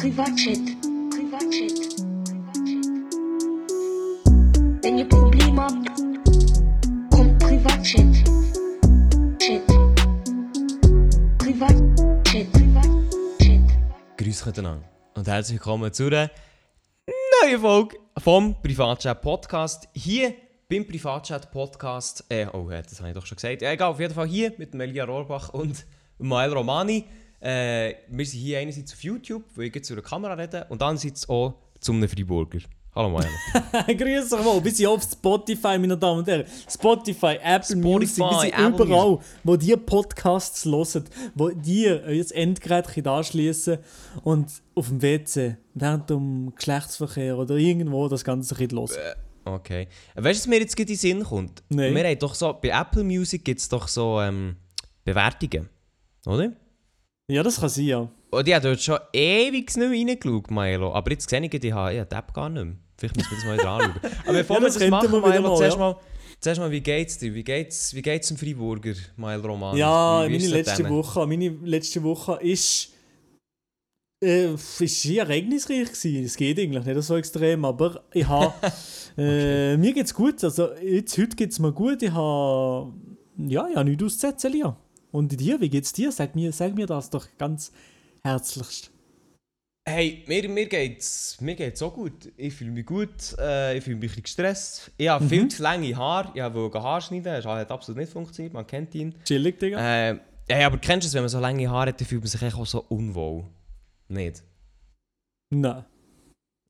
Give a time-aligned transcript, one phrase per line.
[0.00, 0.56] Privatchat.
[1.10, 2.00] Privatchat.
[4.82, 5.90] Wenn ihr Probleme habt,
[7.10, 8.14] kommt Privatchat.
[9.38, 9.66] Chat.
[11.36, 12.50] Privatchat.
[12.50, 14.16] Privatchat.
[14.16, 16.30] Grüß miteinander und herzlich willkommen zu einer
[17.42, 19.86] neuen Folge vom Privatchat Podcast.
[19.92, 20.32] Hier
[20.70, 23.60] beim Privatchat Podcast, äh, oh, das habe ich doch schon gesagt.
[23.60, 25.84] Ja, egal, auf jeden Fall hier mit Melia Rohrbach und
[26.16, 27.04] Mael Romani.
[27.40, 30.82] Äh, wir sind hier einerseits auf YouTube, wo ich jetzt zu der Kamera rede, und
[30.82, 32.58] andererseits auch zum Freiburger.
[32.94, 33.28] Hallo Mael.
[33.96, 36.44] Grüß euch mal, bis ich auf Spotify, meine Damen und Herren.
[36.68, 41.04] Spotify, Apple Spotify, Music, wir sind Apple überall, wo die Podcasts hören,
[41.34, 43.78] wo die euer Endgerät könnt anschliessen
[44.24, 49.14] und auf dem WC, während dem Geschlechtsverkehr oder irgendwo das Ganze könnt hören.
[49.44, 49.88] Okay.
[50.16, 51.62] Weißt du, was mir jetzt gerade in den Sinn kommt?
[51.68, 51.94] Nein.
[51.94, 54.56] Wir haben doch so, bei Apple Music gibt es doch so ähm,
[55.04, 55.70] Bewertungen,
[56.26, 56.52] oder?
[57.30, 58.08] Ja, das kann sein, ja.
[58.30, 60.92] Und ich habe dort schon ewig nicht mehr reingeschaut, Milo.
[60.92, 62.74] Aber jetzt sehe ich, ich habe ja, die App gar nicht mehr.
[62.98, 64.12] Vielleicht müssen wir das mal wieder anschauen.
[64.26, 65.96] Aber bevor Ja, wir das das, machen, wir Milo, mal, zuerst, mal,
[66.40, 67.32] zuerst mal, wie geht's dir?
[67.32, 69.76] Wie geht's, wie geht's dem Freiburger, Milo Roman?
[69.76, 70.90] Ja, meine letzte denen?
[70.90, 72.92] Woche, meine letzte Woche ist,
[74.22, 76.24] äh, ist sehr ereignisreich gewesen.
[76.24, 78.54] Es geht eigentlich nicht so extrem, aber ich habe,
[79.16, 80.42] äh, mir geht's gut.
[80.42, 82.02] Also jetzt, heute geht's mir gut.
[82.02, 82.92] Ich habe,
[83.38, 84.74] ja, ich habe nichts auszusetzen.
[85.12, 86.12] Und dir, wie geht's dir?
[86.12, 87.72] Sag mir, sag mir das doch ganz
[88.22, 88.90] herzlichst.
[89.88, 92.30] Hey, mir, mir geht's mir geht's auch gut.
[92.36, 94.90] Ich fühle mich gut, äh, ich fühle mich ein bisschen gestresst.
[94.98, 96.30] Ich habe viel zu lange Haare.
[96.34, 99.14] Ich wollte Haare schneiden, das hat absolut nicht funktioniert, man kennt ihn.
[99.24, 99.78] Chillig, Digga.
[100.10, 102.28] Äh, hey, aber kennst du es, wenn man so lange Haare hat, dann fühlt man
[102.28, 103.44] sich echt auch so unwohl.
[104.08, 104.42] Nicht?
[105.52, 105.84] Nein.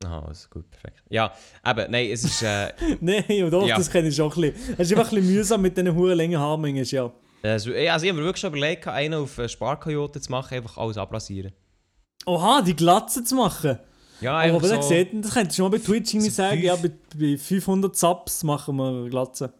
[0.02, 1.02] Aha, das ist gut, perfekt.
[1.10, 1.34] Ja,
[1.66, 2.42] eben, nein, es ist...
[2.42, 3.76] Äh, Nein, und doch, Ja.
[3.76, 4.74] das kenne ich schon ein bisschen.
[4.78, 7.12] Es ist einfach ein bisschen mühsam mit diesen hohen langen Haaren, ja.
[7.42, 10.54] Also, ich- also ich habe mir wirklich schon überlegt, einen auf äh, Sparkoyote zu machen,
[10.56, 11.52] einfach alles abrasieren.
[12.26, 13.78] Oha, die Glatze zu machen.
[14.20, 14.82] Ja, Aber einfach ihr so...
[14.82, 17.96] seht, das könnt ihr schon mal bei Twitch irgendwie sagen, fünf- ja, bei, bei 500
[17.96, 19.52] Subs machen wir Glatze.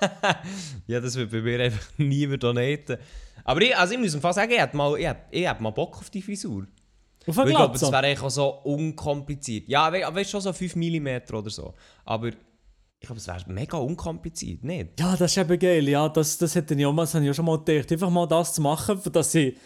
[0.86, 2.98] Ja, das wird bei mir einfach niemand donaten.
[3.44, 5.70] Aber ich, also ich muss fast sagen, ich hätte mal, ich hätte, ich hätte mal
[5.70, 6.66] Bock auf die Frisur.
[7.26, 7.92] Auf eine ich glaube, das Glatze?
[7.92, 9.68] wäre eigentlich auch so unkompliziert.
[9.68, 11.74] Ja, we- aber weißt schon so 5 mm oder so.
[12.04, 12.30] Aber
[13.04, 14.98] ich glaube, es wäre mega unkompliziert, nicht?
[14.98, 17.30] Ja, das ist eben geil, ja, das, das hätte ich auch mal, das habe ich
[17.30, 17.92] auch schon mal gedacht.
[17.92, 19.56] Einfach mal das zu machen, dass ich,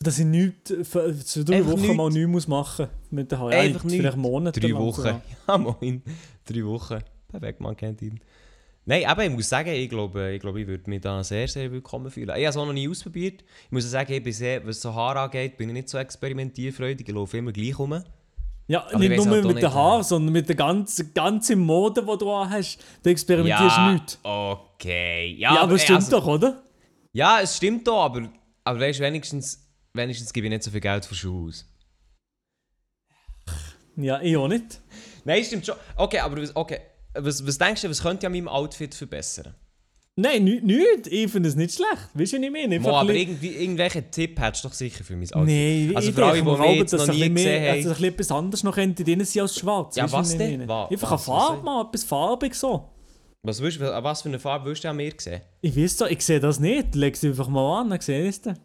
[0.00, 1.96] dass ich nichts, für, für drei Einfach Wochen nichts.
[1.96, 3.52] mal nichts muss machen mit den Haaren.
[3.52, 4.16] Ja, Einfach vielleicht nichts.
[4.16, 4.94] Monate Drei Wochen.
[4.94, 5.22] sogar.
[5.48, 6.02] Ja, moin.
[6.46, 6.98] Drei Wochen.
[7.28, 8.18] Perfekt, man kennt ihn.
[8.86, 11.70] Nein, aber ich muss sagen, ich glaube, ich, glaube, ich würde mich da sehr, sehr
[11.72, 12.28] willkommen fühlen.
[12.28, 13.42] Ich habe es auch noch nie ausprobiert.
[13.66, 17.08] Ich muss sagen, ich bin sehr, was so Haare angeht, bin ich nicht so experimentierfreudig.
[17.08, 18.02] Ich laufe immer gleich rum.
[18.68, 22.18] Ja, ich nicht nur mit den nicht, Haaren, sondern mit der ganzen, ganzen Mode, die
[22.18, 22.78] du hast.
[23.02, 24.18] Da experimentierst du nichts.
[24.24, 25.36] okay.
[25.38, 26.62] Ja, aber äh, es stimmt also- doch, oder?
[27.12, 28.28] Ja, es stimmt doch, aber,
[28.64, 31.64] aber weißt, wenigstens, wenigstens gebe ich nicht so viel Geld für Schuhe aus.
[33.96, 34.80] Ja, ich auch nicht.
[35.24, 35.76] Nein, stimmt schon.
[35.96, 36.80] Okay, aber was, okay.
[37.14, 39.54] Was, was denkst du, was könnte ich an meinem Outfit verbessern?
[40.18, 40.44] Nein.
[40.44, 41.06] Nicht.
[41.08, 42.08] Ich finde es nicht schlecht.
[42.14, 42.80] Weißt du, was ich meine?
[42.80, 45.54] Mo, aber irgendwie, irgendwelchen Tipp hättest du doch sicher für mein Outfit.
[45.54, 47.76] Nein, also ich für alle, die auch, jetzt dass noch nie gesehen haben.
[47.76, 49.96] Also ein etwas anderes noch könnte drin sein als schwarz.
[49.96, 50.50] Ja, was denn?
[50.52, 50.68] meine?
[50.68, 51.28] Wa- Einfach was?
[51.28, 52.88] eine Was Farbe mal, etwas farbig so.
[53.42, 55.42] Was, willst, was für eine Farbe willst du an mir sehen?
[55.60, 56.94] Ich weiß doch, ich sehe das nicht.
[56.94, 58.58] Leg sie einfach mal an, dann sehe ich es dann.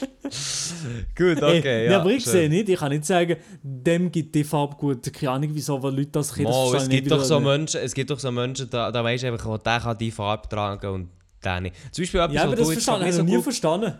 [1.16, 4.76] Gut, Ey, ja, aber ich sehe nicht, ich kann nicht sagen, dem gibt die Farbe
[4.76, 5.12] gut.
[5.12, 6.36] Keine Ahnung, wieso, aber Leute das.
[6.36, 7.40] Mo, das es, gibt doch so.
[7.40, 10.10] Menschen, es gibt doch so Menschen, da, da weisst du einfach, oh, der kann die
[10.10, 11.10] Farbe tragen und
[11.42, 11.74] der nicht.
[11.92, 13.44] Zum Beispiel etwas, Ja, aber das verstanden, habe so ich noch nie gut...
[13.44, 13.98] verstanden.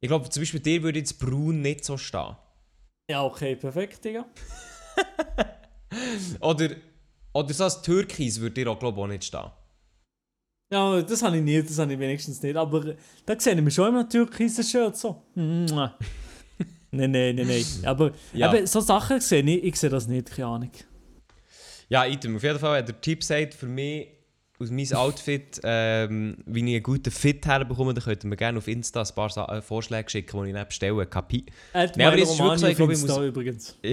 [0.00, 2.36] Ich glaube, zum Beispiel dir würde jetzt braun nicht so stehen.
[3.08, 4.26] Ja, okay, perfekt, Digga.
[6.40, 6.70] Oder,
[7.34, 9.50] oder so als Türkis würde dir auch, glaube ich, auch nicht stehen.
[10.72, 12.56] Ja, das habe ich nicht, das habe ich wenigstens nicht.
[12.56, 12.96] Aber äh,
[13.26, 15.22] da sehe ich mich schon immer türkisen Shirt so.
[15.34, 17.64] Nein, nein, nein, nein.
[17.84, 18.52] Aber Ja.
[18.54, 20.70] eben, so Sachen sehe ich, ich sehe das nicht, keine Ahnung.
[21.88, 22.36] Ja, item.
[22.36, 24.08] Auf jeden Fall hat der Tipp sagt, für mich
[24.58, 28.58] aus meinem Outfit, ähm, wie ich einen guten Fit herbekomme, dann könnt ihr mir gerne
[28.58, 31.06] auf Insta ein paar Sa äh, Vorschläge schicken, die ich dann bestelle.
[31.06, 31.46] Kapi.
[31.72, 33.78] Add Nee, aber ist wirklich ich glaube, ich muss- übrigens.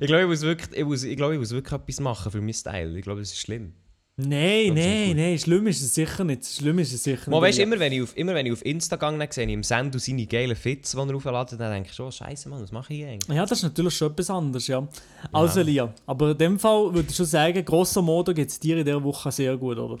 [0.00, 2.40] Ich glaube, ich muss wirklich, ich muss, ich glaube, ich muss wirklich etwas machen für
[2.40, 2.96] meinen Style.
[2.98, 3.74] Ich glaube, das ist schlimm.
[4.16, 6.44] Nein, nein, nein, schlimm ist es sicher nicht.
[6.44, 7.40] Schlimm ist es sicher nicht.
[7.40, 9.98] weißt, immer, wenn ich auf, immer wenn ich auf Insta gehe, sehe ich im Sendo
[9.98, 13.04] seine geilen Fits, die er aufladen, dann denke ich schon, Scheiße, Mann, was mache ich
[13.06, 13.34] eigentlich?
[13.34, 14.86] Ja, das ist natürlich schon etwas anderes, ja.
[15.32, 18.76] Also, Lia, aber in dem Fall würde ich schon sagen, grosser Modo geht es dir
[18.76, 19.98] in dieser Woche sehr gut, oder?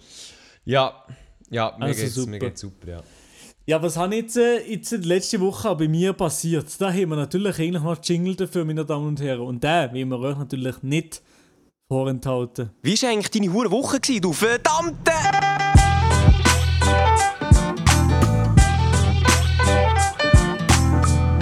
[0.66, 0.92] Ja,
[1.48, 2.30] ja, mir Also geht's, super.
[2.30, 3.02] mir geht's super, ja.
[3.64, 6.66] Ja, was habe jetzt, äh, jetzt letzte Woche bei mir passiert?
[6.78, 9.40] Da haben wir natürlich eigentlich noch Jingle dafür, meine Damen und Herren.
[9.42, 11.22] Und den wollen wir euch natürlich nicht
[11.92, 12.70] vorenthalten.
[12.80, 15.12] Wie war eigentlich deine hure Woche, gewesen, du verdammte...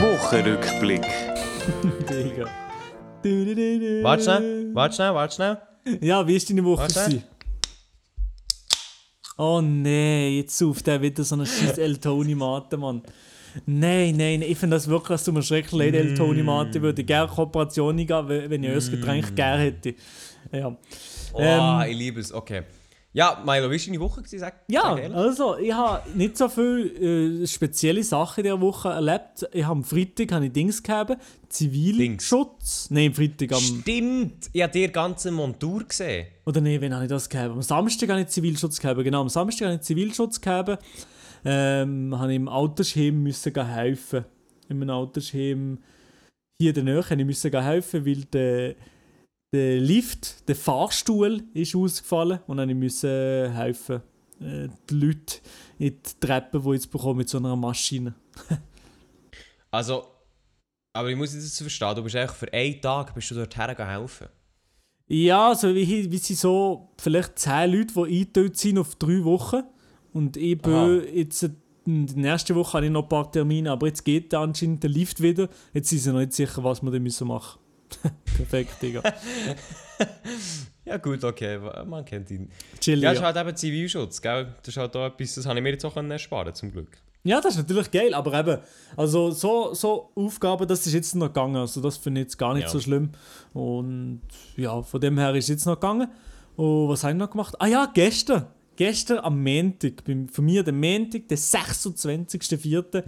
[0.00, 1.02] Wochenrückblick.
[2.11, 2.49] Digga.
[3.23, 4.02] Du, du, du, du.
[4.02, 5.58] Warte schnell, warte schnell, warte schnell.
[6.00, 6.88] Ja, wie ist deine Woche?
[6.88, 7.23] Gewesen?
[9.38, 13.02] Oh nein, jetzt auf der wieder so eine scheiß El Toni Mate, Mann.
[13.67, 16.79] Nein, nein, ich finde das wirklich, es tut mir schrecklich leid, El Toni Mate.
[16.79, 19.94] Ich würde gerne Kooperation eingehen, wenn ich euer Getränk gerne hätte.
[20.52, 20.76] Ja.
[21.32, 21.90] Oh, Ähm.
[21.90, 22.62] ich liebe es, okay.
[23.12, 24.22] Ja, Milo, wie war deine Woche?
[24.25, 28.88] Sag, Ja, sag also ich habe nicht so viele äh, spezielle Sachen in dieser Woche
[28.88, 29.48] erlebt.
[29.52, 32.88] Ich habe am Freitag habe ich Dings gehabt, Zivilschutz.
[32.90, 33.58] Nein, am Freitag am...
[33.58, 36.28] Stimmt, ich habe dir ganze Montur gesehen.
[36.46, 37.50] Oder nein, wann habe ich das gehabt?
[37.50, 39.02] Am Samstag habe ich Zivilschutz gehabt.
[39.02, 40.78] Genau, am Samstag habe ich Zivilschutz gehabt.
[41.44, 44.25] Ähm, habe ich im Altersheim müssen helfen.
[44.69, 45.78] In einem Altersheim
[46.60, 48.75] hier in der Nähe habe ich helfen, weil der,
[49.52, 54.02] der Lift, der Fahrstuhl ist ausgefallen und dann musste ich helfen.
[54.41, 55.38] Äh, die Leute
[55.79, 58.14] in die Treppe, die jetzt bekommen mit so einer Maschine.
[59.73, 60.05] Also,
[60.93, 64.26] aber ich muss jetzt verstehen, du bist eigentlich für einen Tag bist du dort helfen.
[65.06, 69.62] Ja, so wie, wie sie so vielleicht 10 Leute, die eingeteilt sind auf drei Wochen.
[70.12, 71.02] Und ich bin Aha.
[71.14, 71.49] jetzt,
[71.87, 74.91] in der nächsten Woche habe ich noch ein paar Termine, aber jetzt geht anscheinend der
[74.91, 75.49] Lift wieder.
[75.73, 77.59] Jetzt sind sie noch nicht sicher, was wir da müssen machen.
[78.37, 79.02] Perfekt, Digga.
[80.84, 82.50] Ja gut, okay, man kennt ihn.
[82.81, 84.54] Chill, Ja, das ist halt eben Zivilschutz, gell?
[84.62, 86.88] Das ist halt auch etwas, das habe ich mir jetzt auch ersparen zum Glück.
[87.22, 88.58] Ja, das ist natürlich geil, aber eben,
[88.96, 92.54] also so, so Aufgaben, das ist jetzt noch gegangen, also das finde ich jetzt gar
[92.54, 92.69] nicht Ja.
[92.70, 93.10] so schlimm.
[93.52, 94.22] Und
[94.56, 96.08] ja, von dem her ist es jetzt noch gegangen.
[96.56, 97.54] Und was habe ich noch gemacht?
[97.58, 98.46] Ah ja, gestern.
[98.80, 103.02] Gestern am Montag, beim- für mich der Montag, der 26.04.,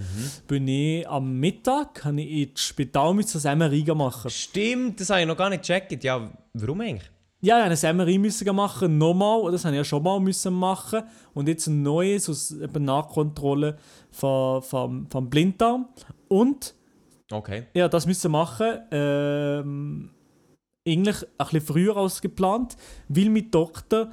[0.47, 4.31] bin ich am Mittag, habe ich ins Spital mit MRI machen.
[4.31, 6.05] Stimmt, das habe ich noch gar nicht gecheckt.
[6.05, 7.11] Ja, warum eigentlich?
[7.41, 10.53] Ja, ich musste ein MRI müssen machen, nochmal, das habe ich ja schon mal müssen
[10.53, 11.05] machen.
[11.33, 13.79] Und jetzt ein neues, aus eben Nachkontrolle
[14.11, 15.89] vom, vom, vom Blinddarm.
[16.29, 16.75] Und
[17.31, 17.63] Okay.
[17.73, 18.79] ja, das müssen machen.
[18.91, 20.11] Ähm,
[20.87, 22.77] eigentlich ein bisschen früher als geplant,
[23.09, 24.11] weil mein Doktor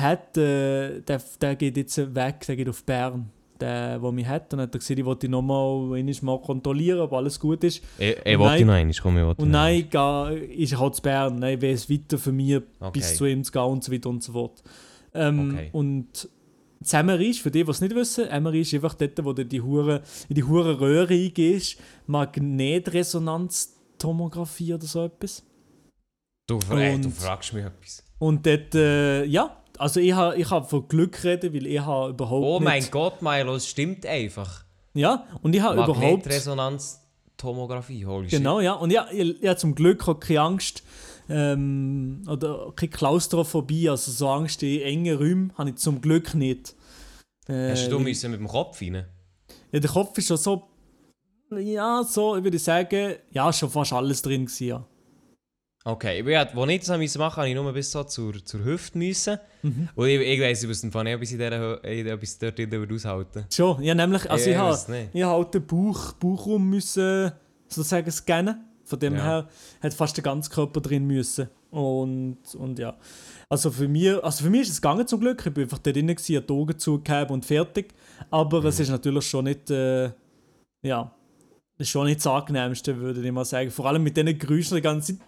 [0.00, 4.52] hat, äh, der, der geht jetzt weg, der geht auf Bern, der, der mich hat.
[4.52, 7.82] Und hat er gesagt, ich wollte nochmal einmal mal kontrollieren, ob alles gut ist.
[7.98, 10.94] Ich, ich wollte noch einmal, komm, ich wollte Und noch nein, gehe, ist er halt
[10.96, 11.38] zu Bern.
[11.38, 12.90] Nein, wäre es weiter für mich, Okay.
[12.92, 14.62] bis zu ihm zu gehen und so weiter und so fort.
[15.14, 15.68] Ähm, Okay.
[15.72, 16.28] Und
[16.78, 19.46] das MRI ist, für die, die es nicht wissen, MRI ist einfach dort, wo du
[19.46, 25.42] die Hure, in die hure Röhre eingehst, Magnetresonanztomographie oder so etwas.
[26.46, 28.04] Du, ey, du Und- fragst mich etwas.
[28.18, 32.10] Und dort, äh, ja, also ich habe ich hab von Glück reden, weil ich habe
[32.10, 32.64] überhaupt Oh nicht...
[32.64, 34.64] mein Gott, Milo, es stimmt einfach.
[34.94, 36.00] Ja, und ich habe überhaupt...
[36.00, 38.28] Magnetresonanz-Tomographie, holy.
[38.28, 38.72] Genau, ja.
[38.72, 40.82] Und ja, ich, ich habe zum Glück auch keine Angst
[41.28, 46.74] ähm, oder keine Klaustrophobie, also so Angst in engen Räumen habe ich zum Glück nicht.
[47.48, 49.04] Äh, Hast du müssen mit dem Kopf rein?
[49.72, 50.68] ja, der Kopf ist schon so,
[51.56, 54.84] ja, so, ich würde sagen, ja, schon fast alles drin gewesen, ja.
[55.88, 58.44] Okay, ich bin ja, wo ich das machen musste, habe ich nur bis so zur,
[58.44, 59.38] zur Hüfte müssen.
[59.62, 59.88] Mhm.
[59.94, 62.88] Und ich, ich weiss, ich muss nicht etwas, in dieser, Hö- äh, etwas dort drin
[62.92, 63.44] aushalten.
[63.52, 65.10] Schon, ja, nämlich, also ich, ich habe weiss nicht.
[65.12, 67.30] ich habe halt den Bauch, Bauchraum müssen,
[67.68, 68.64] sozusagen scannen.
[68.84, 69.22] Von dem Ja.
[69.22, 69.48] her
[69.80, 71.48] hat fast der ganze Körper drin müssen.
[71.70, 72.96] Und, und ja.
[73.48, 75.44] Also für mich, also für mich ist es gegangen zum Glück.
[75.46, 77.94] Ich bin einfach da drin, gewesen, die Augen zugegeben und fertig.
[78.30, 78.66] Aber Mhm.
[78.66, 80.10] es ist natürlich schon nicht, äh,
[80.82, 81.14] ja,
[81.78, 83.70] ist schon nicht das Angenehmste, würde ich mal sagen.
[83.70, 85.26] Vor allem mit diesen Geräuschen die ganze Zeit.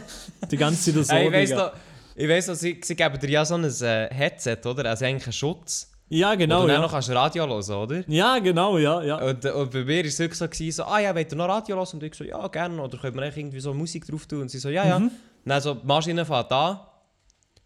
[0.50, 1.12] Die ganze Zeit so.
[1.12, 1.66] Hey, ich Digga.
[1.66, 1.72] noch,
[2.14, 4.88] ich weiss noch sie, sie geben dir ja so ein äh, Headset, oder?
[4.90, 5.90] Also eigentlich einen Schutz.
[6.08, 6.62] Ja, genau.
[6.62, 6.82] du dann Ja.
[6.82, 8.04] noch kannst Radio hören oder?
[8.06, 9.02] ja, genau, ja.
[9.02, 9.16] ja.
[9.16, 11.48] Und, und bei mir war es wirklich so, gewesen, so, ah ja, wollt ihr noch
[11.48, 11.88] Radio hören?
[11.94, 12.82] Und ich so, ja, gerne.
[12.82, 14.42] Oder können wir irgendwie so Musik drauf tun?
[14.42, 14.98] Und sie so, ja, ja.
[14.98, 15.06] Mhm.
[15.06, 15.12] Und
[15.46, 16.80] dann so, die Maschine fährt an,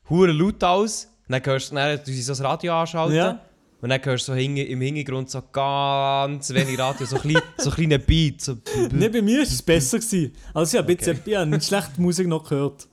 [0.08, 1.08] hure laut aus.
[1.28, 3.16] Und dann hörst du, dann, du sie so das Radio anschalten.
[3.16, 3.40] Ja.
[3.86, 7.70] Und dann hörst du so hinge, im Hintergrund so ganz wenig Radio, so, klein, so
[7.70, 8.40] kleine Beat.
[8.40, 8.56] So,
[8.90, 10.00] Nein, bei mir war es besser.
[10.00, 10.32] Gewesen.
[10.52, 11.04] Also ich habe Okay.
[11.12, 12.88] jetzt ich habe nicht schlechte Musik noch gehört.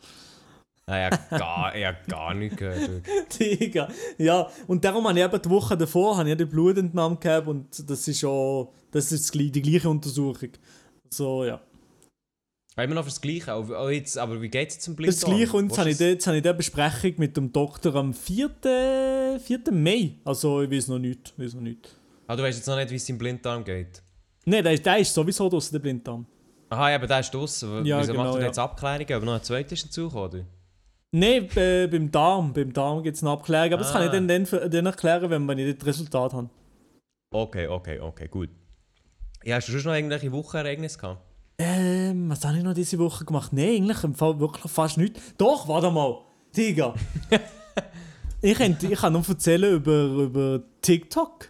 [0.86, 3.02] Ah, ja, gar, ja, gar nicht gehört.
[3.40, 3.88] Digga.
[4.20, 7.90] Ja, und darum habe ich eben die Woche davor habe ich die Blutentnahme gehabt und
[7.90, 10.50] das ist schon das ist die gleiche Untersuchung.
[11.10, 11.60] So, ja.
[12.76, 13.54] Immer noch fürs Gleiche.
[13.54, 15.36] auch- jetzt, aber wie geht es zum Das Blinddarm?
[15.38, 18.50] gleiche und jetzt habe ich, jetzt habe ich die Besprechung mit dem Doktor am 4.
[19.40, 19.60] 4.
[19.72, 20.16] Mai.
[20.26, 21.34] Also ich weiß noch nicht.
[21.38, 21.84] Weiß noch nicht.
[21.86, 21.94] das-
[22.28, 24.02] Ah, du weißt jetzt noch nicht, wie es im Blinddarm geht.
[24.46, 26.26] Nein, der ist, der ist sowieso draussen, der Blinddarm.
[26.70, 27.86] Aha, ja, aber der ist draussen.
[27.86, 28.48] Ja, Wieso genau, macht er ja.
[28.48, 29.14] jetzt Abklärungen?
[29.14, 30.46] Aber noch ein zweiter ist dazugekommen, oder?
[31.12, 32.54] Nein, äh, beim Darm.
[32.54, 33.74] Beim Darm gibt es eine Abklärung.
[33.74, 34.14] Aber das kann ich Ah.
[34.14, 36.50] dann, dann, dann erklären, wenn wir das Resultat haben.
[37.32, 38.50] Okay, okay, okay, gut.
[39.44, 41.22] Ja, hast du schon noch irgendwelche Wochenereignisse gehabt?
[41.58, 43.54] Ähm, was habe ich noch diese Woche gemacht?
[43.54, 45.22] Nein, eigentlich im Fall wirklich fast nichts.
[45.38, 46.22] Doch, warte mal.
[46.56, 46.94] Digga.
[48.42, 51.50] ich, könnte, ich kann noch erzählen über, über TikTok.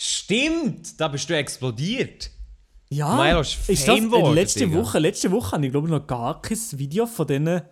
[0.00, 2.30] Stimmt, da bist du explodiert.
[2.88, 4.78] Ja, Milo ist ist das, geworden, letzte Digga.
[4.78, 7.62] Woche, letzte Woche habe ich glaube noch gar kein Video von denen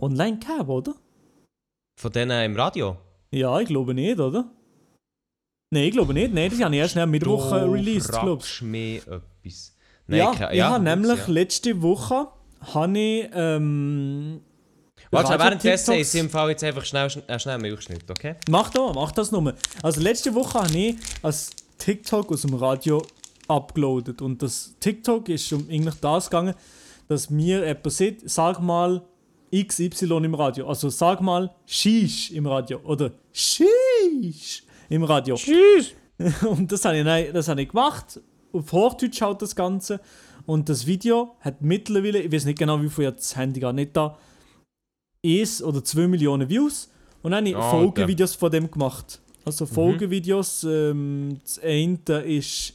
[0.00, 0.94] online gehabt, oder?
[2.00, 2.96] Von denen im Radio.
[3.30, 4.50] Ja, ich glaube nicht, oder?
[5.70, 6.34] Nein, ich glaube nicht.
[6.34, 8.46] Nein, das habe ich erst am Mittwoch äh, released, glaube ich.
[8.46, 9.76] fragst mich etwas.
[10.06, 11.32] Nein, Ja, ich habe gut, nämlich ja.
[11.32, 12.28] letzte Woche
[12.74, 14.40] habe ich, ähm,
[15.10, 18.36] Warte, währenddessen ist im Fall jetzt einfach schnell, äh, schnell Milchschnitt, okay?
[18.48, 19.54] Mach da, mach das nur.
[19.82, 23.02] Also letzte Woche habe ich als TikTok aus dem Radio
[23.46, 26.54] uploadet und das TikTok ist um eigentlich das gegangen,
[27.08, 29.02] dass mir jemand sieht, sag mal
[29.54, 30.66] XY im Radio.
[30.66, 35.34] Also sag mal Shish im Radio oder Shish im Radio.
[35.34, 35.94] Tschüss!
[36.42, 38.20] Und das habe ich, das habe ich gemacht.
[38.52, 40.00] Auf Hochdeutsch schaut das Ganze.
[40.46, 43.72] Und das Video hat mittlerweile, ich weiß nicht genau, wie viel jetzt das Handy gar
[43.72, 44.18] nicht da,
[45.24, 46.90] 1 oder 2 Millionen Views.
[47.22, 47.70] Und dann habe ich Alter.
[47.70, 49.20] Folgevideos von dem gemacht.
[49.44, 52.74] Also Folgevideos, ähm, das eine ist,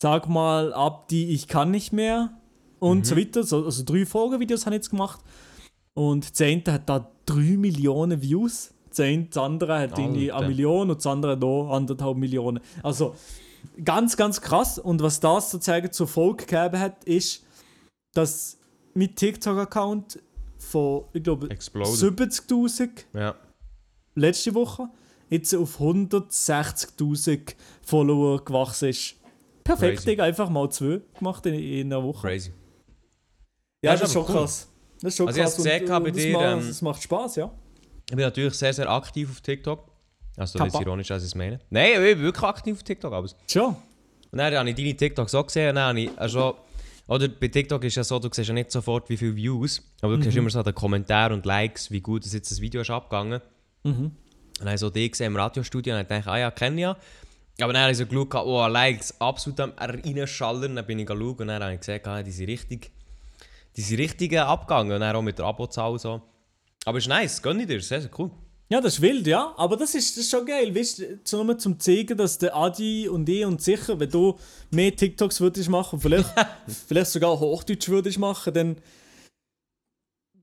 [0.00, 2.30] sag mal, ab die Ich kann nicht mehr
[2.78, 3.42] und so weiter.
[3.42, 5.20] So, also drei Folgevideos habe ich jetzt gemacht.
[5.94, 8.72] Und das eine hat da 3 Millionen Views.
[8.94, 12.60] Das andere hat irgendwie eine Million und das andere noch anderthalb Millionen.
[12.82, 13.14] Also
[13.84, 14.78] ganz, ganz krass.
[14.78, 17.44] Und was das sozusagen zur Folge gegeben hat, ist,
[18.14, 18.58] dass
[18.94, 20.18] mein TikTok-Account
[20.58, 21.94] von, ich glaube, Exploded.
[21.94, 23.34] 70.000 Ja.
[24.14, 24.88] letzte Woche
[25.30, 29.14] jetzt auf 160.000 Follower gewachsen ist.
[29.64, 30.20] Perfekt, Crazy.
[30.20, 32.26] Einfach mal zwei gemacht in, in einer Woche.
[32.28, 32.52] Crazy.
[33.82, 34.32] Ja, Das das ist schon cool.
[34.34, 34.68] krass.
[35.00, 35.52] Das ist schon Also ich krass.
[35.52, 37.50] hab's gesehen und, gehabt bei und das dir, macht- ähm, das macht Spaß, ja.
[38.10, 39.87] Ich bin natürlich sehr, sehr aktiv auf TikTok.
[40.38, 41.58] Also, das ist ironisch, als ich es meine.
[41.70, 43.12] Nein, ich bin wirklich aktiv auf TikTok.
[43.12, 43.28] Aber.
[43.50, 43.76] Schon.
[44.30, 45.70] Und dann habe ich deine TikToks auch gesehen.
[45.70, 46.56] Und dann habe ich also,
[47.08, 49.82] oder bei TikTok ist ja so, du siehst ja nicht sofort, wie viele Views.
[50.02, 52.82] Aber du siehst immer so den Kommentaren und Likes, wie gut das jetzt das Video
[52.82, 53.40] ist abgegangen.
[53.82, 53.90] Mhm.
[53.90, 54.12] Und
[54.58, 56.76] dann habe ich so die gesehen im Radiostudio und dann dachte ich, ah ja, kenne
[56.76, 56.96] ich ja.
[57.60, 60.76] Aber dann habe ich so geschaut, oh, Likes absolut am reinschallern.
[60.76, 62.90] Dann bin ich geschaut und dann habe ich gesehen, ah, die sind richtig,
[63.76, 64.92] die sind richtig äh, abgegangen.
[64.92, 66.20] Und dann auch mit der Abozahl so.
[66.84, 68.30] Aber es ist nice, gönn ich dir, sehr, sehr cool.
[68.70, 69.54] Ja, das ist wild, ja.
[69.56, 70.74] Aber das ist, das ist schon geil.
[70.74, 74.38] Weißt du, nur zum zeigen, dass der Adi und ich und sicher, wenn du
[74.70, 76.28] mehr TikToks würdest machen, vielleicht,
[76.86, 78.76] vielleicht sogar Hochdeutsch würdest machen, dann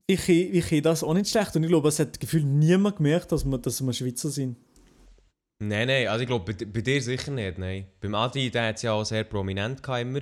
[0.08, 1.54] ich, ich, ich das auch nicht schlecht.
[1.56, 4.56] Und ich glaube, es hat gefühlt niemand gemerkt, dass wir, dass wir Schweizer sind.
[5.58, 7.86] Nein, nein, also ich glaube, bei, bei dir sicher nicht, nein.
[8.00, 10.20] Beim Adi, der hat es ja auch sehr prominent immer.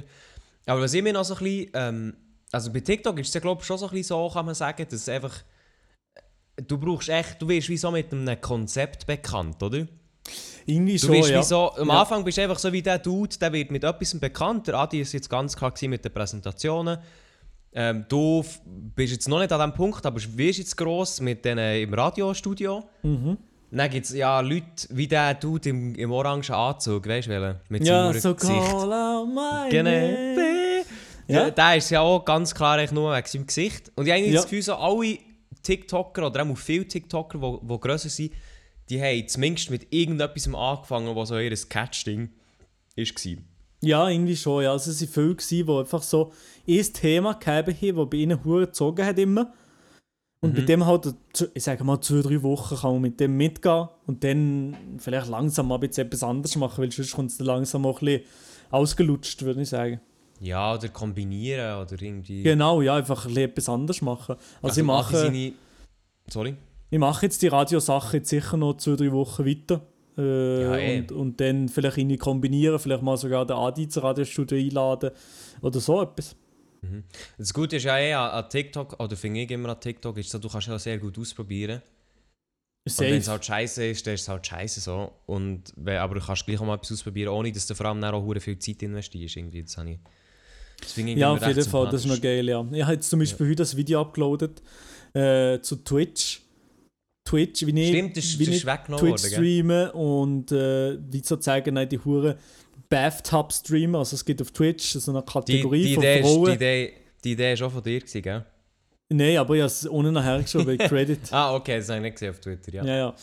[0.67, 2.17] Aber was ich mir noch so ein bisschen, ähm,
[2.53, 4.55] also bei TikTok ist es ja glaube ich schon so ein bisschen so, kann man
[4.55, 5.43] sagen, dass es einfach,
[6.57, 9.87] du brauchst echt, du wirst wie so mit einem Konzept bekannt, oder?
[10.67, 11.43] Irgendwie Du schon, bist ja.
[11.43, 12.01] so, am Ja.
[12.01, 14.67] Anfang bist du einfach so wie der Dude, der wird mit etwas bekannt.
[14.67, 16.99] Der Adi ist jetzt ganz klar mit den Präsentationen.
[17.75, 18.45] Ähm, du
[18.95, 22.85] bist jetzt noch nicht an dem Punkt, aber wirst jetzt gross mit denen im Radiostudio.
[23.03, 23.37] Mhm.
[23.73, 27.61] Dann gibt es ja Leute wie der Dude im, im orangen Anzug, weißt du?
[27.69, 28.71] Mit Ja, seinem so Gesicht.
[29.71, 29.91] Genau.
[31.27, 31.45] Ja.
[31.45, 31.51] Ja.
[31.51, 33.91] Der ist ja auch ganz klar nur wegen seinem Gesicht.
[33.97, 34.41] Und ich habe eigentlich Ja.
[34.41, 35.19] das Gefühl, so alle
[35.65, 38.33] TikToker oder auch viele TikToker, die, die grösser sind,
[38.89, 42.31] die haben zumindest mit irgendetwas angefangen, was so ihr Catch-Ding
[42.97, 43.43] war.
[43.81, 44.73] Ja, irgendwie schon, ja.
[44.73, 46.33] Also es waren viele, gewesen, die einfach so
[46.69, 49.53] ein Thema gehabt haben, das bei ihnen hure gezogen hat immer.
[50.41, 50.57] Und Mhm.
[50.57, 51.15] bei dem halt,
[51.55, 55.69] ich sage mal, zwei, drei Wochen kann man mit dem mitgehen und dann vielleicht langsam
[55.69, 58.25] mal ein bisschen etwas anderes machen, weil sonst kommt es dann langsam auch ein bisschen
[58.71, 60.01] ausgelutscht, würde ich sagen.
[60.45, 62.43] Ja, oder kombinieren oder irgendwie.
[62.43, 64.37] Genau, ja, einfach ein etwas anderes machen.
[64.61, 65.53] Also, ich, Adi mache, Seine...
[66.29, 66.55] Sorry?
[66.91, 69.81] ich mache jetzt die Radiosache jetzt sicher noch zwei, drei Wochen weiter.
[70.17, 70.99] Äh, Ja, eh.
[70.99, 75.11] und, und dann vielleicht irgendwie kombinieren, vielleicht mal sogar den Adi ins Radiostudio einladen
[75.61, 76.37] oder so etwas.
[77.39, 80.39] Das Gute ist ja eh an, TikTok, oder finde ich immer an TikTok, ist so,
[80.39, 81.81] du kannst ja sehr gut ausprobieren.
[82.87, 85.13] Und wenn es halt scheiße ist, dann ist es halt scheiße so.
[85.25, 88.41] Und, aber du kannst gleich auch mal etwas ausprobieren, ohne dass du vor allem auch
[88.41, 89.37] viel Zeit investierst.
[89.37, 89.63] Irgendwie.
[89.63, 89.99] Das, habe ich,
[90.81, 92.67] das ich Ja, auf jeden Fall, das ist noch geil, ja.
[92.73, 94.63] Ich habe jetzt zum Beispiel heute ein Video uploadet
[95.15, 96.41] äh, zu Twitch.
[97.27, 99.63] Twitch, wie ich, Stimmt, das, ist- wie das ich ist weggenommen Twitch worden, gell?
[99.63, 102.37] streame und äh, wie sozusagen nein, die hure
[102.91, 103.97] Bathtub streamen.
[103.97, 106.45] Also es gibt auf Twitch so eine Die, Kategorie die, von Idee ist, Frauen.
[106.47, 106.93] die, Idee,
[107.25, 108.45] die Idee ist auch von dir, gewesen, gell?
[109.11, 111.19] Nein, aber ich habe es ohne nachher geschrieben, bei Credit.
[111.33, 112.85] Ah, okay, das habe ich nicht gesehen auf Twitter, ja.
[112.85, 113.15] Ja, ja.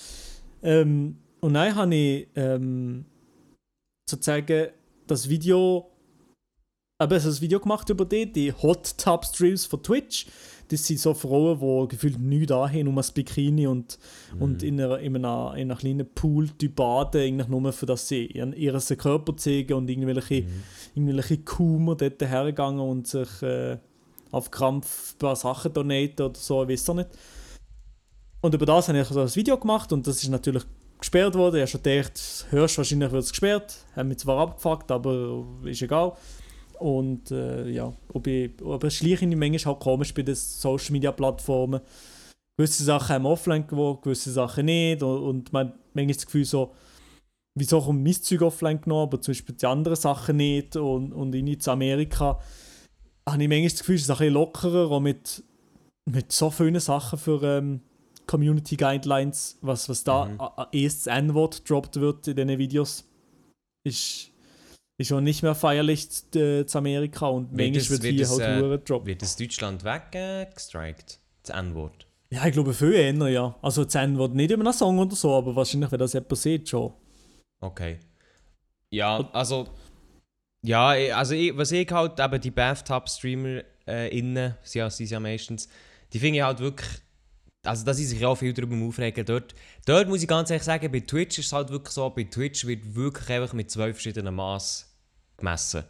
[0.63, 3.05] Ähm, und dann habe ich ähm,
[4.09, 4.69] sozusagen
[5.07, 5.90] das Video,
[7.01, 10.27] aber also das Video gemacht über die, die Hot Tub Streams von Twitch.
[10.67, 13.97] Das sind so Frauen, die gefühlt nichts da haben, nur das Bikini und,
[14.35, 14.41] Mhm.
[14.41, 18.07] und in, einer, in, einer, in einer kleinen Pool die baden, eigentlich nur für das
[18.07, 20.63] sie ihren, ihren Körper zeigen und irgendwelche, Mhm.
[20.93, 23.79] irgendwelche Kumer dort hergegangen und sich äh,
[24.29, 27.09] auf Krampf ein paar Sachen donaten oder so, ich weiß auch nicht.
[28.41, 30.63] Und über das habe ich also das Video gemacht und das ist natürlich
[30.99, 31.55] gesperrt worden.
[31.55, 33.75] Ich habe schon gedacht, hörst wahrscheinlich wird es gesperrt.
[33.95, 36.13] Haben mich zwar abgefuckt, aber ist egal.
[36.81, 40.91] Und äh, ja, ob ich, aber es schleiche ich manchmal halt komisch bei den Social
[40.91, 41.81] Media Plattformen.
[42.57, 45.03] Gewisse Sachen haben offline gewonnen, gewisse Sachen nicht.
[45.03, 46.73] Und, und man hat manchmal das Gefühl so,
[47.57, 50.75] wieso kommt mein Zeug offline genommen, aber zum Beispiel die anderen Sachen nicht.
[50.75, 52.39] Und, und in Amerika
[53.29, 55.43] habe ich manchmal das Gefühl, es ist ein bisschen lockerer, auch mit,
[56.09, 57.81] mit so vielen Sachen für ähm,
[58.25, 60.39] Community Guidelines, was, was da Mhm.
[60.71, 63.07] erst das N-Wort droppt wird in diesen Videos,
[63.83, 64.30] ist,
[65.01, 68.31] ist schon nicht mehr feierlich äh, zu Amerika und Wird manchmal es- wird hier es,
[68.31, 69.05] halt äh, gedroppt.
[69.07, 71.19] Wird das Deutschland weggestrikt?
[71.43, 72.07] Das N-Wort.
[72.29, 73.55] Ja, ich glaube viel eher, ja.
[73.61, 76.69] Also das N-Wort nicht über einen Song oder so, aber wahrscheinlich, wenn das jemand sieht,
[76.69, 76.93] schon.
[77.59, 77.99] Okay.
[78.89, 79.67] Ja, also.
[80.63, 85.19] Ja, ich- also ich, was ich halt, eben die Bathtub-Streamer äh, innen, sie sind ja
[85.19, 85.67] meistens,
[86.13, 86.89] die finde ich halt wirklich,
[87.65, 89.25] also da sind sich auch viel darüber aufregen.
[89.25, 89.55] Dort,
[89.85, 92.65] dort muss ich ganz ehrlich sagen, bei Twitch ist es halt wirklich so, bei Twitch
[92.67, 94.90] wird wirklich einfach mit zwei verschiedenen Maß
[95.41, 95.83] gemessen.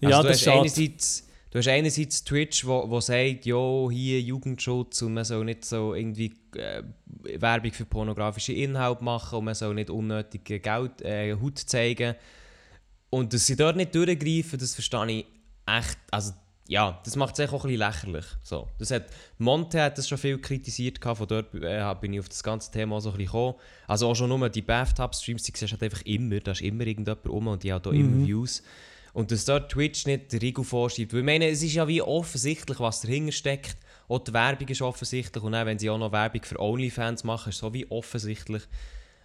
[0.00, 4.20] Ja, Also du das hast einerseits, du hast einerseits Twitch, wo, wo sagt, jo, hier
[4.20, 6.82] Jugendschutz und man soll nicht so irgendwie äh,
[7.38, 12.16] Werbung für pornografische Inhalte machen und man soll nicht unnötig Geld, äh, Haut zeigen.
[13.10, 15.26] Und dass sie dort nicht durchgreifen, das verstehe ich
[15.66, 16.32] echt, also
[16.68, 18.24] ja, das macht es echt auch ein bisschen lächerlich.
[18.42, 18.68] So.
[18.78, 19.06] Das hat,
[19.38, 22.70] Monte hat das schon viel kritisiert, gehabt, von dort äh, bin ich auf das ganze
[22.70, 23.54] Thema so ein bisschen gekommen.
[23.86, 26.86] Also auch schon nur die Bathtub-Streams, die siehst du halt einfach immer, da ist immer
[26.86, 28.62] irgendjemand rum und die hat auch immer Views.
[29.12, 31.12] Und dass dort Twitch nicht den Riegel vorschiebt.
[31.12, 33.76] Weil ich meine, es ist ja wie offensichtlich, was dahinter steckt.
[34.08, 35.44] Auch die Werbung ist offensichtlich.
[35.44, 38.62] Und auch wenn sie auch noch Werbung für OnlyFans machen, ist es so wie offensichtlich.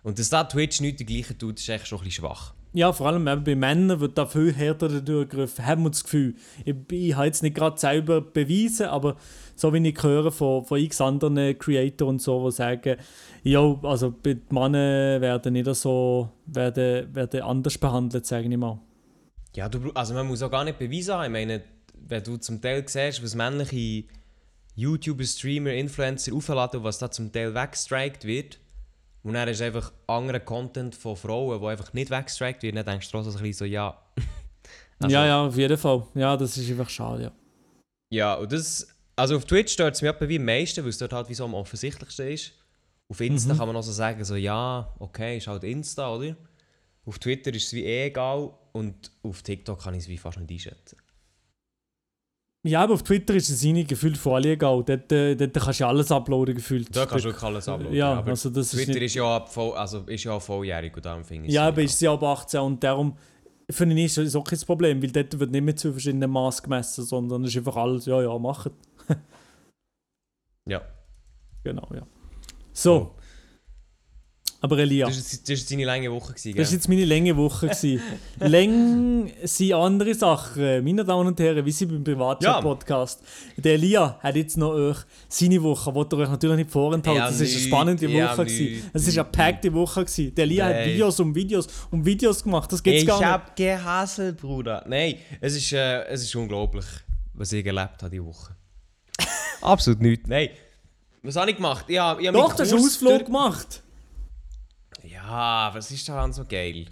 [0.03, 2.53] Und dass da Twitch nicht die gleiche tut, ist echt schon ein bisschen schwach.
[2.77, 6.36] Ja, vor allem bei Männern wird da viel härter durchgegriffen, haben wir das Gefühl.
[6.63, 9.15] Ich, ich habe jetzt nicht gerade selber bewiesen, aber
[9.55, 12.98] so wie ich höre von, von x anderen Creatoren und so, die sagen,
[13.41, 18.79] ja, also bei den Männern werden nicht so, werden, werden anders behandelt, sage ich mal.
[19.55, 21.23] Ja, du, also man muss auch gar nicht beweisen haben.
[21.23, 21.63] Ich meine,
[22.08, 24.04] wenn du zum Teil siehst, was männliche
[24.75, 28.60] YouTuber, Streamer, Influencer aufladen und was da zum Teil weggestrikt wird,
[29.23, 33.08] und dann ist einfach anderer Content von Frauen, der einfach nicht weggestrikt wird, dann denkst
[33.08, 34.01] du trotzdem so ein bisschen so, ja.
[34.99, 36.08] Also- ja, ja, auf jeden Fall.
[36.15, 37.32] Ja, das ist einfach schade, ja.
[38.10, 40.97] Ja, und das, also auf Twitch stört es mich etwa wie am meisten, weil es
[40.97, 42.53] dort halt wie so am offensichtlichsten ist.
[43.10, 43.58] Auf Insta Mhm.
[43.60, 46.36] kann man noch so sagen, so ja, okay, ist halt Insta, oder?
[47.06, 50.39] Auf Twitter ist es wie eh egal und auf TikTok kann ich es wie fast
[50.39, 50.97] nicht einschätzen.
[52.67, 54.84] Ja, aber auf Twitter ist es ihnen gefühlt voll egal.
[54.84, 56.95] Dort, äh, dort kannst du alles uploaden, gefühlt.
[56.95, 57.95] Da kannst du wirklich alles uploaden.
[57.95, 60.41] Ja, aber also das ist Twitter nicht- ist, ja ab voll, also ist ja auch
[60.41, 63.15] volljährig und darum finde ich es Ja, aber ist sie ab 18 und darum
[63.69, 66.63] finde ich, ist das auch kein Problem, weil dort wird nicht mit zu verschiedenen Maß
[66.63, 68.71] gemessen, sondern es ist einfach alles, ja, ja, machen.
[70.69, 70.82] Ja.
[71.63, 72.06] Genau, ja.
[72.73, 73.15] So.
[74.60, 76.63] Aber Elia, Das das, war das ist deine lange Woche, gewesen, gell?
[76.63, 77.70] ist jetzt meine lange Woche.
[78.39, 83.22] Läng sind andere Sachen, meine Damen und Herren, wie sie beim Privatchat-Podcast.
[83.58, 84.98] Der Elia hat jetzt noch euch
[85.30, 87.22] seine Woche, wollte er euch natürlich nicht vorenthalten.
[87.22, 88.48] Ja, das ist eine spannende Ja, Woche.
[88.93, 90.02] Es ist eine packte Woche.
[90.06, 90.34] gewesen.
[90.34, 90.89] Der Elia hat Nein.
[90.89, 92.72] Videos um Videos um Videos gemacht.
[92.72, 93.28] Das geht's ich gar nicht.
[93.28, 94.84] hab gehasselt, Bruder.
[94.88, 96.86] Nein, es ist, äh, es ist unglaublich,
[97.36, 98.56] was ich erlebt habe diese Woche.
[99.62, 100.28] Absolut nichts.
[100.28, 100.50] Nein.
[101.22, 101.86] Was habe ich gemacht?
[101.88, 103.84] Ich habe, ich habe Doch, du hast einen Ausflug durch- gemacht.
[105.28, 106.86] Ja, was ist daran so geil?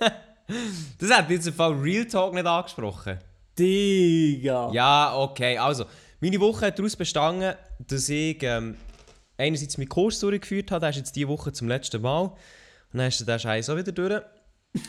[0.98, 3.18] das hat jetzt im Fall Real Talk nicht angesprochen.
[3.58, 4.70] Digga.
[4.72, 5.58] Ja, okay.
[5.58, 5.84] Also,
[6.20, 7.54] meine Woche hat daraus bestanden,
[7.86, 8.76] dass ich ähm,
[9.36, 10.80] einerseits meinen Kurs durchgeführt habe.
[10.80, 12.22] Der ist jetzt diese Woche zum letzten Mal.
[12.22, 12.34] Und
[12.94, 14.22] dann ist der Scheiß auch wieder durch.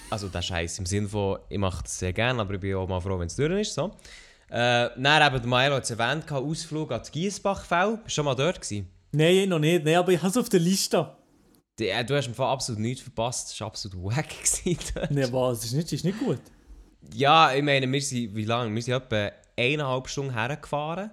[0.10, 2.88] Also, der Scheiß im Sinne von, ich mache das sehr gerne, aber ich bin auch
[2.88, 3.73] mal froh, wenn es durch ist.
[3.73, 3.91] So.
[4.50, 8.06] Äh, dann eben, der Milo hat es erwähnt, Ausflug an die Giesbachfeld.
[8.06, 8.89] Bist du schon mal dort gewesen?
[9.12, 9.84] Nein, noch nicht.
[9.84, 11.17] Nein, aber ich habe es auf der Liste.
[11.79, 13.51] Die, du hast im Fall absolut nichts verpasst.
[13.51, 14.27] Das war absolut wack.
[15.11, 15.63] Nein, was?
[15.63, 16.39] Ist nicht, ist nicht gut.
[17.13, 18.73] Ja, ich meine, wir sind, wie lange?
[18.73, 21.11] Wir sind etwa eineinhalb Stunden hergefahren.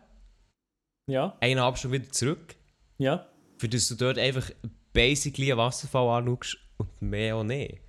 [1.10, 2.56] Ja, Eineinhalb Stunden wieder zurück.
[2.98, 3.26] ja.
[3.58, 4.50] Für das du dort einfach
[4.92, 7.80] basically einen Wasserfall anschaust und mehr auch nicht.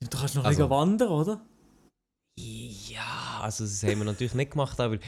[0.00, 1.46] Du kannst noch Also- wandern, oder?
[2.36, 4.98] Ja, also das haben wir natürlich nicht gemacht, aber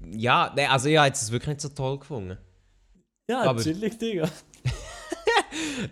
[0.00, 2.38] ja, nee, also ich habe es wirklich nicht so toll gefunden.
[3.28, 4.28] Ja, Aber- chillig, Digga.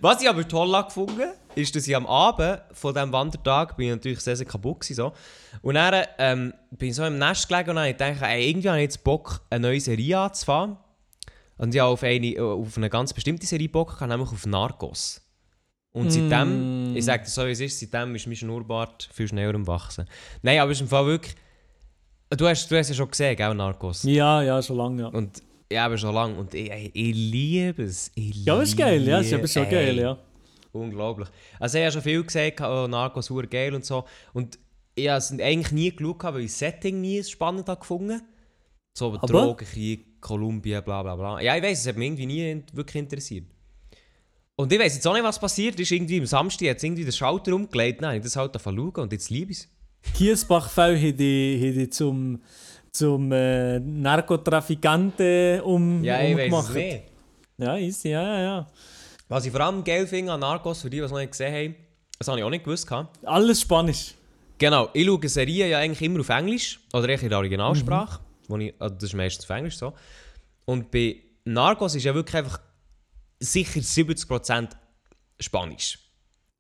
[0.01, 3.93] Was ich aber toll gefunden ist, dass ich am Abend von diesem Wandertag bin ich
[3.93, 5.13] natürlich sehr, sehr kaputt gewesen, so.
[5.63, 8.79] Und dann ähm, bin ich so im Nest gelegen und dann gedacht, ey, irgendwie habe
[8.79, 10.77] ich jetzt Bock, eine neue Serie anzufangen.
[11.57, 15.21] Und ich habe auf eine, auf eine ganz bestimmte Serie Bock, gehabt, nämlich auf Narcos.
[15.93, 16.97] Und seitdem, Mm.
[16.97, 20.07] ich sage dir so wie es ist, seitdem ist mein Schnurrbart viel schneller am Wachsen.
[20.43, 21.35] Nein, aber es ist im Fall wirklich...
[22.31, 24.03] Du hast, du hast ja schon gesehen, gell, Narcos?
[24.05, 25.09] Ja, ja, schon lange, ja.
[25.09, 26.37] Und ja, aber schon lange.
[26.39, 28.11] Und ich, ich, ich liebe es.
[28.15, 29.71] Ich Ja, ist geil, ja, ist eben schon ey.
[29.71, 30.19] geil, ja.
[30.73, 31.29] unglaublich.
[31.61, 34.05] Also ich habe schon viel gesagt, oh, Narcos super geil und so.
[34.33, 34.59] Und
[34.95, 38.21] ich habe es eigentlich nie geschaut, weil ich das Setting nie spannend habe gefunden
[38.97, 41.41] So Aber- Drogenkrieg, Kolumbien, bla bla bla.
[41.41, 43.45] Ja, ich weiß, es hat mich irgendwie nie wirklich interessiert.
[44.57, 45.93] Und ich weiß jetzt auch nicht, was passiert ist.
[45.93, 48.01] Irgendwie am Samstag hat es irgendwie den Schalter umgelegt.
[48.01, 49.69] Nein, ich das halt schauen und jetzt liebe ich es.
[50.19, 52.43] Die, haben die zum,
[52.99, 57.03] zum äh, Narkotrafikanten um, Ja, ich weiß es nicht.
[57.57, 58.67] Ja, easy, ja, ja, ja.
[59.29, 61.55] Was ich vor allem geil finde an Narcos, für die, die es noch nicht gesehen
[61.55, 61.75] haben,
[62.19, 62.89] das habe ich auch nicht gewusst.
[63.25, 64.15] Alles Spanisch.
[64.59, 68.21] Genau, ich schaue Serien ja eigentlich immer auf Englisch, oder eigentlich in der Originalsprache.
[68.49, 69.93] Wo ich, also das ist meistens auf Englisch so.
[70.65, 72.61] Und bei Narcos ist ja wirklich einfach
[73.39, 74.71] sicher 70%
[75.39, 75.99] Spanisch.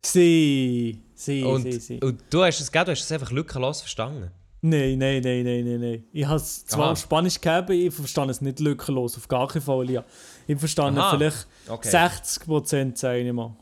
[0.04, 2.00] Sie, sie, und, sie, sie.
[2.00, 4.30] und du hast es, du hast es einfach lückenlos verstanden.
[4.60, 6.04] Nein, nein, nein, nein, nein, nein.
[6.12, 6.92] Ich habe es zwar Aha.
[6.92, 9.88] auf Spanisch gegeben, ich verstehe es nicht lückenlos, auf gar keinen Fall.
[9.90, 10.04] Ja.
[10.48, 11.88] Ich verstehe vielleicht Okay.
[11.88, 13.54] 60%, sage ich mal.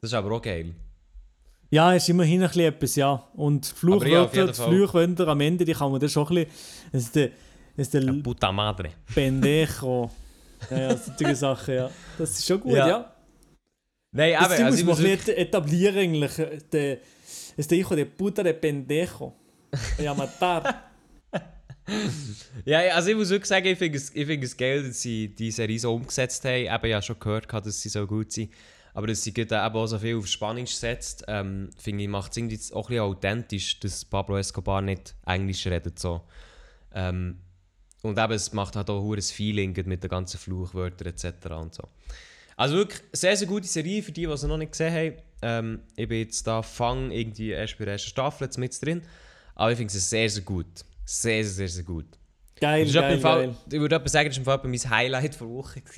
[0.00, 0.74] Das ist aber auch geil.
[1.70, 3.26] Ja, ist immerhin ein bisschen etwas, ja.
[3.34, 4.54] Und ja, Fluchwörter.
[4.54, 6.50] Fluchwörter am Ende, die kann man dann schon ein bisschen...
[6.92, 7.30] Es ist der,
[7.76, 8.90] es ist der Puta madre.
[9.12, 10.10] Pendejo.
[10.70, 11.90] Ja, ja, solche Sachen, ja.
[12.16, 12.88] Das ist schon gut, Ja.
[12.88, 13.12] ja.
[14.12, 16.32] Nein, Das aber Ding also muss man ein bisschen etablieren eigentlich.
[16.72, 16.98] Der,
[17.56, 19.34] es der hijo de puta de pendejo.
[19.98, 20.90] Ja, matar.
[22.64, 25.28] ja, also ich muss wirklich sagen, ich finde es, ich finde es geil, dass sie
[25.28, 26.66] die Serie so umgesetzt haben.
[26.66, 28.52] Eben, ja schon gehört, gehabt, dass sie so gut sind.
[28.94, 32.30] Aber dass sie gerade eben auch so viel auf Spanisch setzt, ähm, finde ich, macht
[32.30, 35.98] es irgendwie auch ein authentisch, dass Pablo Escobar nicht Englisch redet.
[35.98, 36.22] So.
[36.94, 37.38] Ähm,
[38.02, 41.26] und eben, es macht halt auch ein hohes Feeling mit den ganzen Fluchwörtern etc.
[41.50, 41.88] Und so.
[42.56, 45.22] Also wirklich sehr, sehr gute Serie für die, die sie noch nicht gesehen haben.
[45.42, 49.02] Ähm, ich bin jetzt da Fang irgendwie erst bei der ersten Staffel jetzt mit drin.
[49.54, 50.66] Aber ich finde es sehr, sehr gut.
[51.04, 52.06] Sehr, sehr, sehr, sehr gut.
[52.60, 53.56] Geil, Das ist etwa geil, Fall, geil.
[53.72, 55.82] ich würde etwa sagen, das war mein Highlight der Woche.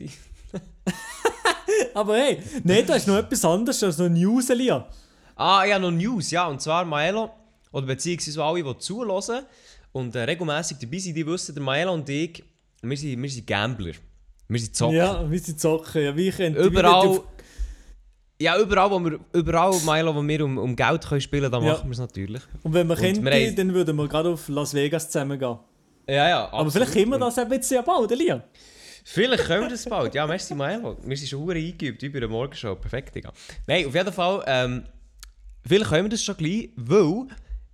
[1.95, 4.87] Aber hey, nein, da ist noch etwas anderes als noch News, Elia.
[5.35, 6.47] Ah, ja, noch News, ja.
[6.47, 7.31] Und zwar Maelo,
[7.73, 9.45] oder beziehungsweise alle, die zuhören
[9.92, 12.42] und äh, regelmäßig dabei sind, die wissen, der Maelo und ich,
[12.83, 13.92] wir sind, wir sind Gambler.
[14.49, 14.95] Wir sind Zocker.
[14.95, 16.03] Ja, wie sie zocken.
[16.03, 17.21] Ja, wie ich Überall,
[18.40, 21.66] ja, überall, wo wir, überall Maelo, wo wir um, um Geld können spielen können, da
[21.68, 21.72] Ja.
[21.75, 22.42] machen wir es natürlich.
[22.62, 25.59] Und wenn wir wir haben- dann würden wir gerade auf Las Vegas zusammen gehen.
[26.09, 26.53] Ja, ja.
[26.53, 28.42] Aber vielleicht können wir das jetzt ja bald, Elia.
[29.05, 30.14] Vielleicht können wir das bald.
[30.14, 30.96] Ja, merci Maelo.
[31.05, 32.75] Wir sind schon eingeübt, bei der Morgenshow.
[32.75, 33.33] Perfekt, Digga.
[33.66, 34.83] Nein, auf jeden Fall, ähm,
[35.66, 37.27] vielleicht können wir das schon gleich, weil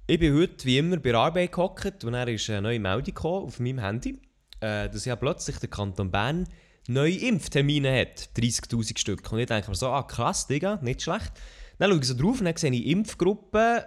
[0.07, 3.05] ich bin heute wie immer bei der Arbeit gehockt und dann ist eine neue Meldung
[3.05, 4.21] gekommen auf meinem Handy,
[4.61, 6.47] äh, dass ja plötzlich der Kanton Bern
[6.89, 8.31] neue Impftermine hat.
[8.37, 9.31] 30'000 Stück.
[9.33, 11.33] Und ich denke mir so, ah krass, Digga, nicht schlecht.
[11.79, 13.81] Dann schaue ich so drauf und dann sehe ich Impfgruppen,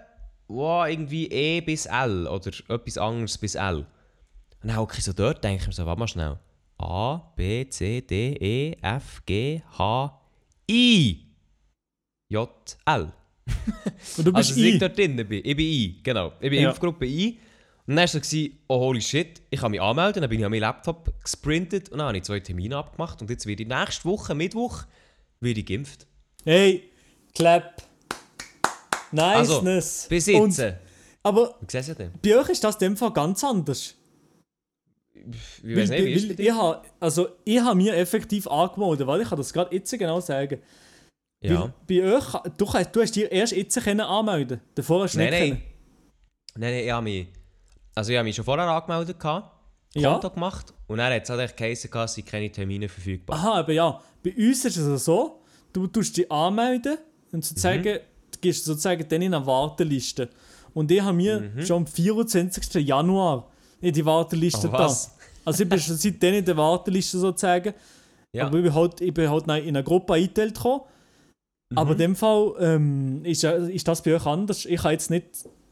[0.47, 3.77] wow, irgendwie E bis L oder etwas anderes bis L.
[4.61, 6.39] Und dann hocke ich so dort, denke ich mir so, warte mal schnell.
[6.77, 10.21] A, B, C, D, E, F, G, H,
[10.69, 11.25] I,
[12.29, 12.49] J,
[12.85, 13.13] L.
[14.17, 14.79] Und du bist Also, dass ich I.
[14.79, 15.41] dort drin bin.
[15.43, 16.33] Ich bin I, genau.
[16.41, 16.69] Ich bin Ja.
[16.69, 17.39] Impfgruppe I.
[17.87, 20.21] Und dann war es so, oh holy shit, ich kann mich anmelden.
[20.21, 23.21] Dann bin ich an meinen Laptop gesprintet und dann habe ich zwei Termine abgemacht.
[23.21, 24.83] Und jetzt werde ich nächste Woche, Mittwoch,
[25.39, 26.07] werde ich geimpft.
[26.43, 26.89] Hey,
[27.35, 27.83] clap.
[29.11, 30.07] Niceness.
[30.07, 30.59] Also, Bis jetzt.
[30.59, 30.75] Und,
[31.23, 31.59] aber
[32.21, 33.95] bei euch ist das in dem Fall ganz anders.
[35.13, 39.07] Ich weiß nicht, wie ist bei weil ich habe also ich habe mir effektiv angemeldet,
[39.07, 40.59] weil ich kann das gerade jetzt genau sagen.
[41.41, 41.61] Ja.
[41.61, 42.25] Weil bei euch,
[42.57, 45.49] du, du hast dir erst jetzt können anmelden Davor hast du Nein, nicht nein.
[45.49, 45.61] können.
[46.57, 47.27] Nein, nein, ich habe mich,
[47.95, 49.51] also ich habe mich schon vorher angemeldet, gehabt,
[49.95, 50.11] Ja.
[50.13, 53.37] Konto gemacht und dann hat es halt geheißen, es sind keine Termine verfügbar.
[53.37, 54.01] Aha, aber ja.
[54.23, 55.41] Bei uns ist es so,
[55.73, 56.97] du tust dich anmelden
[57.31, 57.99] und sozusagen, Mhm.
[58.31, 60.29] du gehst sozusagen dann in eine Warteliste.
[60.73, 61.65] Und ich habe mir Mhm.
[61.65, 62.81] schon am 24.
[62.81, 63.49] Januar
[63.81, 64.87] in die Warteliste Oh, da.
[65.45, 67.73] Also ich bin schon seitdem in der Warteliste sozusagen.
[68.35, 68.47] Ja.
[68.47, 70.81] Aber ich bin halt, ich bin halt in eine Gruppe eingeteilt gekommen.
[71.75, 74.65] Aber in dem Fall ähm, ist, ist das bei euch anders.
[74.65, 75.25] Ich kann jetzt nicht,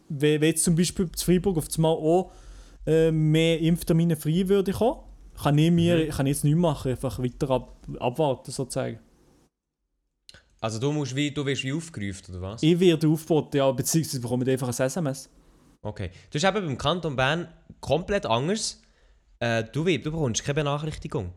[0.09, 2.31] wenn wenn jetzt zum Beispiel zu Freiburg auf einmal auch
[2.85, 5.01] äh, mehr Impftermine frei würde kommen,
[5.41, 8.99] kann ich, mir, kann ich jetzt nichts machen, einfach weiter ab, abwarten sozusagen.
[10.61, 12.63] Also du musst wie, du wirst wie aufgerufen, oder was?
[12.63, 15.29] Ich werde aufgeboten, ja, beziehungsweise bekomme ich einfach ein SMS.
[15.81, 16.09] Okay.
[16.31, 17.47] Das ist eben beim Kanton Bern
[17.81, 18.81] komplett anders.
[19.39, 21.33] Äh, du, wie- du bekommst keine Benachrichtigung.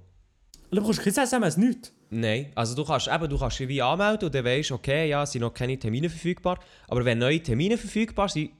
[0.71, 1.93] Du bekommst kein SMS, nichts.
[2.11, 5.23] Nein, also du kannst eben, du kannst dich wie anmelden und dann weißt, okay, ja,
[5.23, 6.59] es sind noch keine Termine verfügbar.
[6.89, 8.51] Aber wenn neue Termine verfügbar sind,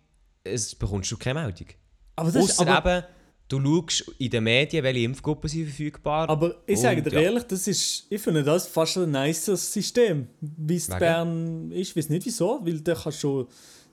[0.43, 1.69] es bekommst du keine Meldung.
[2.17, 3.07] Aber das ist, Ausser aber, eben,
[3.49, 6.29] du schaust in den Medien, welche Impfgruppen sind verfügbar.
[6.29, 7.21] aber ich sage dir ja.
[7.21, 10.89] ehrlich, das ist, ich finde das fast ein nices System, wie es?
[10.89, 11.91] Bern ist.
[11.91, 13.47] Ich weiß nicht wieso, weil da kannst du,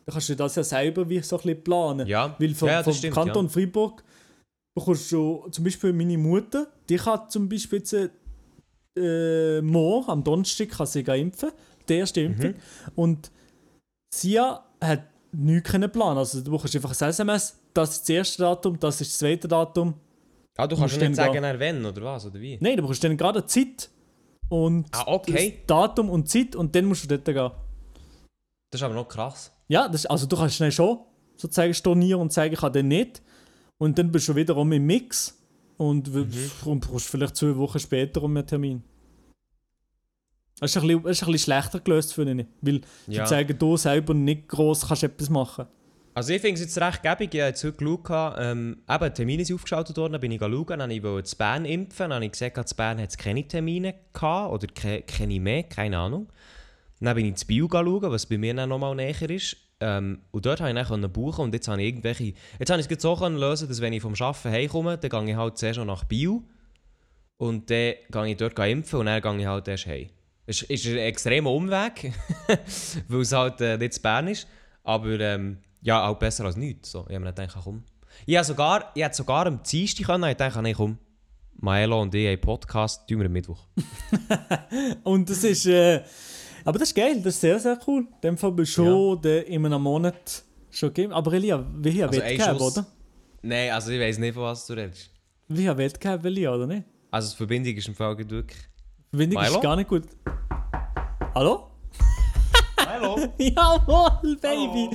[0.05, 2.07] da kannst du das ja selber wie so ein bisschen planen.
[2.07, 4.03] Ja, Weil vom, ja, das vom stimmt, Kanton Freiburg
[4.73, 7.95] bekommst du zum Beispiel meine Mutter, die kann zum Beispiel jetzt
[8.97, 11.51] äh, morgen, am Donnerstag, kann sie impfen
[11.87, 12.55] die erste Impfung.
[12.95, 13.31] Und
[14.13, 16.17] sie hat nichts planen.
[16.17, 19.47] Also du bekommst einfach ein SMS, das ist das erste Datum, das ist das zweite
[19.47, 19.95] Datum.
[20.55, 22.57] Ah, du kannst ja nicht dann sagen, er wenn oder was, oder wie?
[22.61, 23.89] Nein, du bekommst dann gerade Zeit
[24.49, 25.57] und Ah, okay.
[25.57, 27.51] das Datum und Zeit und dann musst du dort gehen.
[28.71, 29.51] Das ist aber noch krass.
[29.67, 30.99] Ja, das, also du kannst schnell schon
[31.35, 33.21] sozusagen stornieren und sagen, ich habe den nicht.
[33.79, 35.42] Und dann bist du wiederum im Mix
[35.77, 36.09] und,
[36.65, 38.83] und brauchst vielleicht zwei Wochen später um einen Termin.
[40.59, 42.47] Das ist ein bisschen, das ist ein bisschen schlechter gelöst, finde ich.
[42.61, 43.25] Weil Ja.
[43.25, 45.65] sie zeigen, du selber nicht gross kannst etwas machen.
[46.15, 49.43] Also ich finde es jetzt recht gäbig, ich habe jetzt heute geschaut, ähm, eben, Termine
[49.45, 52.13] sind aufgeschaltet worden, dann bin ich schauen, dann habe ich wollte in Bern impfen, dann
[52.13, 55.97] habe ich gesehen, in Bern hat es keine Termine gehabt, oder ke keine mehr, keine
[55.97, 56.27] Ahnung.
[56.99, 59.57] Dann bin ich ins Bio schauen, was bei mir dann nochmal näher ist.
[59.83, 62.33] Ähm, und dort konnte ich dann buchen und jetzt habe ich irgendwelche...
[62.57, 65.37] Jetzt habe ich es so lösen, dass wenn ich vom Arbeiten heimkomme, dann gehe ich
[65.37, 66.41] halt zuerst noch nach Bio
[67.37, 70.07] und dann gehe ich dort impfen und dann gehe ich halt erst heim.
[70.45, 72.13] Es ist, ein extremer Umweg,
[73.07, 74.47] weil es halt äh, nicht in Bern ist,
[74.83, 76.91] aber ähm, ja, auch besser als nichts.
[76.91, 77.05] So.
[77.07, 77.83] Ich habe mir gedacht, komm.
[78.25, 80.97] Ich habe sogar, ich hätte sogar am Dienstag können, ich dachte, nee, komm,
[81.55, 83.67] Maelo und ich haben einen Podcast, tun wir am Mittwoch.
[85.03, 85.65] Und das ist.
[85.65, 86.03] Äh,
[86.65, 88.01] aber das ist geil, das ist sehr, sehr cool.
[88.01, 91.13] In dem Fall bist du schon der in einem Monat schon gegeben.
[91.13, 92.77] Aber Elia, wie hier Also ein Schuss.
[92.77, 92.85] oder?
[93.41, 95.11] Nein, also ich weiß nicht, von was du redest.
[95.49, 96.83] Wie hier Wettbewerb, Elia, oder nicht?
[97.11, 98.57] Also die Verbindung ist im Fall wirklich...
[99.09, 99.55] Verbindung Milo?
[99.55, 100.03] ist gar nicht gut.
[101.35, 101.69] Hallo?
[103.03, 103.33] Hallo?
[103.37, 104.89] Jawohl, Baby!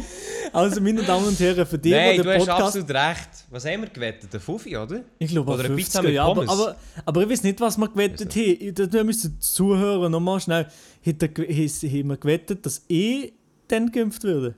[0.53, 2.77] Also, meine Damen und Herren, für die, Nein, die du den hast Podcast.
[2.77, 3.29] absolut recht.
[3.51, 4.33] Was haben wir gewettet?
[4.33, 5.05] Der Fuffi, oder?
[5.19, 6.51] Ich glaube, Oder Oder eine Pizza 50er, mit ja, aber, Pommes.
[6.51, 8.75] aber, aber ich weiß nicht, was wir gewettet haben.
[8.75, 10.65] Da- Da müssen die Zuhörer nochmal schnell.
[11.07, 13.33] Haben wir gewettet, dass ich
[13.69, 14.55] dann geimpft würde?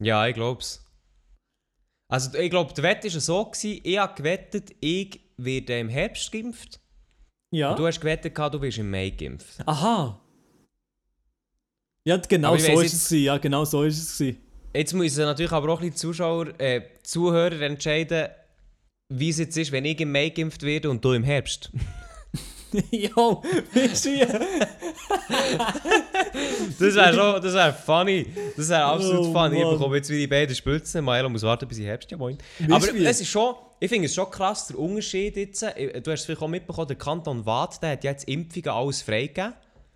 [0.00, 0.84] Ja, ich glaube es.
[2.08, 6.30] Also ich glaube, die Wette war so, gewesen, ich habe gewettet, ich werde im Herbst
[6.30, 6.78] geimpft.
[7.50, 7.70] Ja.
[7.70, 9.58] Und du hast gewettet, du wirst im Mai geimpft.
[9.66, 10.20] Aha.
[12.04, 13.10] Ja, genau ich so ist es.
[13.10, 14.18] Ja, genau so ist es.
[14.18, 14.38] gewesen.
[14.74, 18.28] Jetzt müssen natürlich aber auch ein bisschen Zuschauer, äh, Zuhörer entscheiden,
[19.10, 21.70] wie es jetzt ist, wenn ich im Mai geimpft werde und du im Herbst.
[22.90, 23.42] Jo,
[23.74, 24.20] weißt du wie?
[26.78, 28.26] Das wäre schon, das wäre funny.
[28.56, 29.62] Das wäre absolut Oh, funny.
[29.62, 31.04] Ich bekomme jetzt wie die beiden Spülzen.
[31.04, 32.38] Maelo muss warten bis im Herbst, ja moin.
[32.70, 35.62] Aber es ist schon, ich finde es schon krass, der Unterschied jetzt.
[35.62, 39.02] äh, Du hast es vielleicht auch mitbekommen, der Kanton Waadt, der hat jetzt Impfungen alles
[39.02, 39.52] freigegeben.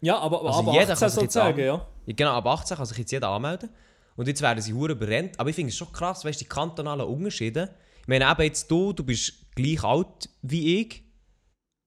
[0.07, 1.87] Ja, aber, Also aber jeder 18 kann sozusagen, ja.
[2.07, 3.71] Genau, ab 18 kann sich jetzt jeder anmelden.
[4.15, 5.39] Und jetzt werden sie hure überrennt.
[5.41, 7.75] Aber ich finde es schon krass, weißt du, die kantonalen Unterschiede.
[8.03, 11.03] Ich meine, eben jetzt du, du bist gleich alt wie ich.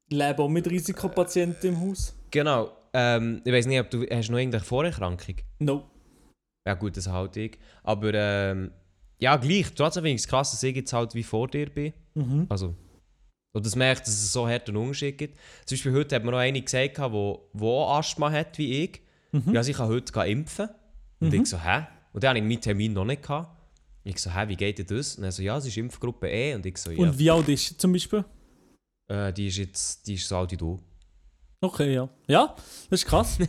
[0.10, 2.14] Lebe auch mit Risikopatienten im Haus.
[2.30, 2.72] Genau.
[2.92, 5.36] Ähm, ich weiß nicht, ob du hast noch irgendeine Vorerkrankung.
[5.60, 5.90] No.
[6.68, 7.58] Ja gut, das halt ich.
[7.84, 8.72] Aber ähm,
[9.20, 9.74] ja, gleich.
[9.74, 11.94] Trotzdem finde ich es krass, dass ich jetzt halt wie vor dir bin.
[12.16, 12.48] Mhm.
[12.50, 12.76] Also,
[13.52, 15.40] und das merkt, dass es so hart einen Unterschied gibt.
[15.66, 19.02] Zum Beispiel heute hat mir noch eine gesagt, die wo, wo Asthma hat wie ich.
[19.32, 19.54] Mhm.
[19.54, 20.70] Ja, sie kann heute impfen.
[21.20, 21.88] Und ich so, hä?
[22.14, 23.24] Und dann hatte ich meinen Termin noch nicht.
[23.24, 23.56] Gehabt.
[24.04, 25.16] Ich so, hä, wie geht denn das?
[25.16, 26.54] Und er so, ja, sie ist Impfgruppe E.
[26.56, 28.24] Und ich so, ja, Und wie alt ist sie zum Beispiel?
[29.10, 30.80] äh, die ist jetzt die ist so alt wie du.
[31.62, 32.08] Okay, ja.
[32.28, 32.56] Ja,
[32.90, 33.38] das ist krass.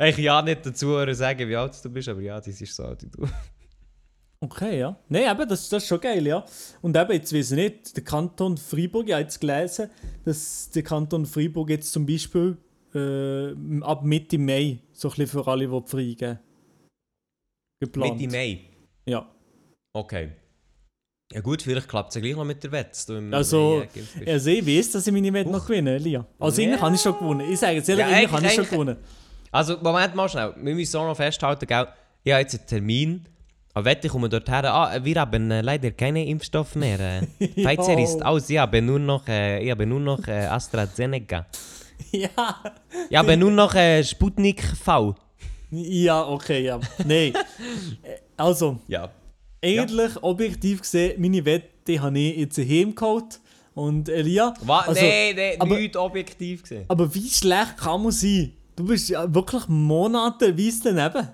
[0.00, 3.02] Ich ja nicht dazu sagen, wie alt du bist, aber ja, die ist so alt
[3.02, 3.26] wie du.
[4.44, 4.96] Okay, ja.
[5.08, 6.44] Nein, eben, das, das ist schon geil, ja.
[6.82, 9.90] Und eben, jetzt weiß ich nicht, der Kanton Freiburg, ich habe jetzt gelesen,
[10.24, 12.58] dass der Kanton Freiburg jetzt zum Beispiel
[12.94, 16.38] äh, ab Mitte Mai so ein bisschen für alle, die freigeben.
[17.80, 18.20] Geplant.
[18.20, 18.60] Mitte Mai.
[19.06, 19.26] Ja.
[19.94, 20.32] Okay.
[21.32, 22.90] Ja gut, vielleicht klappt es ja gleich noch mit der Wette.
[23.32, 24.30] Also, Mai.
[24.30, 26.26] Also ich weiß, dass ich meine Wette noch gewinne, Lia.
[26.38, 27.50] Also eigentlich habe ich schon gewonnen.
[27.50, 28.96] Ich sage jetzt ehrlich, Ja, habe ich schon gewonnen.
[29.50, 30.52] Also, Moment mal schnell.
[30.56, 31.88] Wir müssen auch noch festhalten, gell?
[32.24, 33.26] Ich habe jetzt einen Termin.
[33.76, 34.72] Aber wette, ich komme dort her.
[34.72, 37.00] Ah, wir haben äh, leider keine Impfstoff mehr.
[37.00, 37.26] Äh.
[37.48, 38.48] Pfizer ist aus.
[38.48, 41.46] Ich habe nur noch, äh, ich habe nur noch AstraZeneca.
[42.12, 42.28] ja.
[43.10, 45.16] Ich habe nur noch Sputnik V.
[45.70, 46.80] Ja, okay, ja.
[47.04, 47.32] Nein.
[48.36, 49.10] Also, Ja.
[49.62, 53.38] eigentlich, objektiv gesehen, meine Wette habe ich jetzt heimgeholt.
[53.74, 54.54] Und Elia.
[54.62, 54.88] Was?
[54.88, 56.84] also, nein, nein, aber- nicht objektiv gesehen.
[56.88, 58.52] Aber wie schlecht kann man sein?
[58.76, 61.28] Du bist ja wirklich monateweise daneben.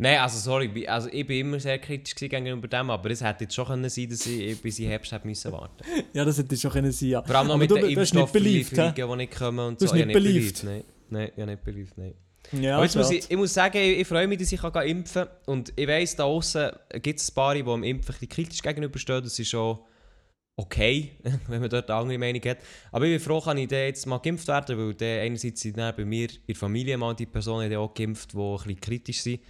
[0.00, 3.54] Nein, also sorry, also ich bin immer sehr kritisch gegenüber dem, aber es hätte jetzt
[3.54, 5.84] schon können sein, dass ich bis in Herbst müssen warten.
[6.12, 7.22] Ja, das hätte schon können sein, ja.
[7.22, 7.90] Vor allem noch Aber mit du, den du?
[7.90, 9.94] Impfstofflieferungen, die nicht kommen und Du so.
[9.96, 10.64] Ich nicht beliebt.
[11.10, 12.14] Nein, habe nicht beliebt, nein.
[12.52, 15.24] Ja, jetzt muss ich, ich muss sagen, ich, ich freue mich, dass ich kann impfen
[15.24, 15.36] kann.
[15.46, 16.70] Und ich weiss, da außen
[17.02, 19.22] gibt es ein paar, die dem Impfen kritisch gegenüberstehen.
[19.22, 19.78] Das ist schon
[20.56, 21.12] okay,
[21.48, 22.58] wenn man dort eine andere Meinung hat.
[22.92, 26.28] Aber ich bin froh, kann ich jetzt mal geimpft werden, weil einerseits sind bei mir
[26.30, 29.40] in der Familie mal die Personen die auch geimpft, die ein bisschen kritisch sind.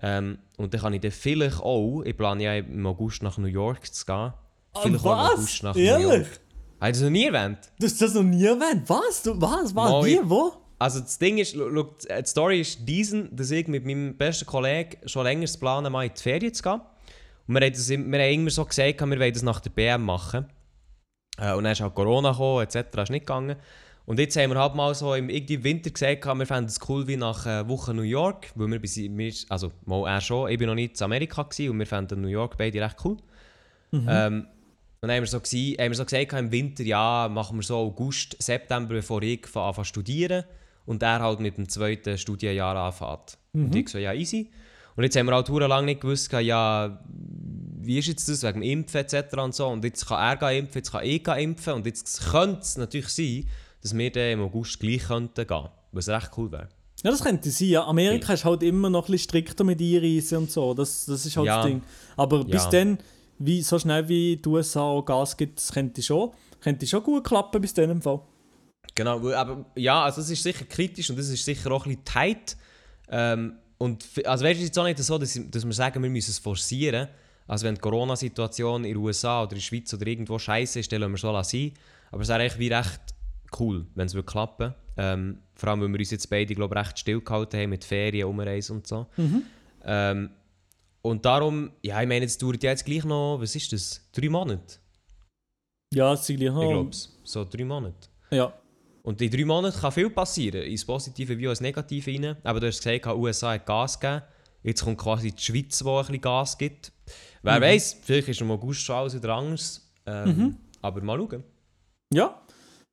[0.00, 3.46] Ähm, und dann kann ich dann vielleicht auch, ich plane ja im August nach New
[3.46, 4.32] York zu gehen.
[4.74, 5.32] Vielleicht auch im was?
[5.32, 6.06] August nach New Ehrlich?
[6.06, 6.40] York.
[6.80, 7.58] Hast du das noch nie erwähnt?
[7.78, 8.82] Du hast das noch nie erwähnt.
[8.88, 9.22] Was?
[9.22, 9.74] Du, was?
[9.74, 10.04] Was?
[10.04, 10.18] Wie?
[10.24, 10.52] Wo?
[10.78, 14.96] Also das Ding ist, schau, die Story ist diesen, dass ich mit meinem besten Kollegen
[15.06, 16.80] schon länger planen, mal in die Ferien zu gehen.
[17.46, 20.02] Und wir haben, das, wir haben immer so gesagt, wir wollen das nach der BM
[20.02, 20.46] machen.
[21.38, 22.98] Äh, und dann ist halt Corona gekommen, etc.
[22.98, 23.56] ist nicht gegangen.
[24.04, 27.06] Und jetzt haben wir halt mal so im, irgendwie Winter gesagt, wir fänden es cool
[27.06, 28.50] wie nach einer Woche New York.
[28.56, 31.70] Weil wir, bis, wir also mal er schon, ich bin noch nicht in Amerika gewesen,
[31.70, 33.16] und wir fänden New York beide recht cool.
[33.92, 34.46] Ähm,
[35.00, 37.62] und dann haben wir so, gsi- haben wir so gesagt, im Winter, ja, machen wir
[37.62, 40.44] so August, September, bevor ich fa- anfange zu studieren.
[40.84, 43.38] Und er halt mit dem zweiten Studienjahr anfängt.
[43.52, 44.50] Und ich so, ja, easy.
[44.96, 47.00] Und jetzt haben wir halt lange nicht gewusst, ja,
[47.84, 49.34] wie ist jetzt das wegen dem Impfen etc.
[49.38, 49.68] und so.
[49.68, 51.74] Und jetzt kann er impfen, jetzt kann ich impfen.
[51.74, 53.44] Und jetzt könnte es natürlich sein,
[53.82, 55.68] dass wir dann im August gleich könnten gehen.
[55.92, 56.68] Was recht cool wäre.
[57.02, 57.68] Ja, das könnte sein.
[57.68, 57.86] Ja.
[57.86, 60.72] Amerika ist halt immer noch ein bisschen strikter mit Einreisen und so.
[60.72, 61.56] Das, das ist halt Ja.
[61.58, 61.82] das Ding.
[62.16, 62.70] Aber bis Ja.
[62.70, 62.98] dann,
[63.38, 67.60] wie, so schnell wie die USA Gas gibt, das könnte schon, könnte schon gut klappen
[67.60, 68.20] bis dann im Fall.
[68.94, 72.04] Genau, aber ja, also das ist sicher kritisch und das ist sicher auch ein bisschen
[72.04, 72.56] tight.
[73.08, 76.10] Ähm, und also weißt du, es ist auch nicht so, dass, dass wir sagen, wir
[76.10, 77.08] müssen es forcieren.
[77.48, 80.92] Also wenn die Corona-Situation in den USA oder in der Schweiz oder irgendwo scheiße ist,
[80.92, 81.72] dann lassen wir es so sein.
[82.12, 83.00] Aber es wäre eigentlich wie recht
[83.60, 86.98] cool, wenn es klappen ähm, Vor allem, weil wir uns jetzt beide, glaube ich, recht
[86.98, 89.06] stillgehalten haben mit Ferien, Umreise und so.
[89.84, 90.30] Ähm,
[91.02, 94.08] und darum, ja, ich meine, es dauert ja jetzt gleich noch, was ist das?
[94.12, 94.76] Drei Monate?
[95.92, 96.68] Ja, es sind gleich Ich noch.
[96.68, 97.18] glaube es.
[97.24, 98.08] So drei Monate.
[98.30, 98.52] Ja.
[99.02, 102.36] Und in drei Monaten kann viel passieren, ins Positive wie auch ins Negative rein.
[102.44, 104.22] Aber du hast gesagt, die USA hat Gas gegeben.
[104.62, 106.92] Jetzt kommt quasi die Schweiz, die ein bisschen Gas gibt.
[107.42, 109.90] Wer weiß, vielleicht ist im August schon alles wieder anders.
[110.06, 111.42] Ähm, Aber mal schauen.
[112.12, 112.40] Ja.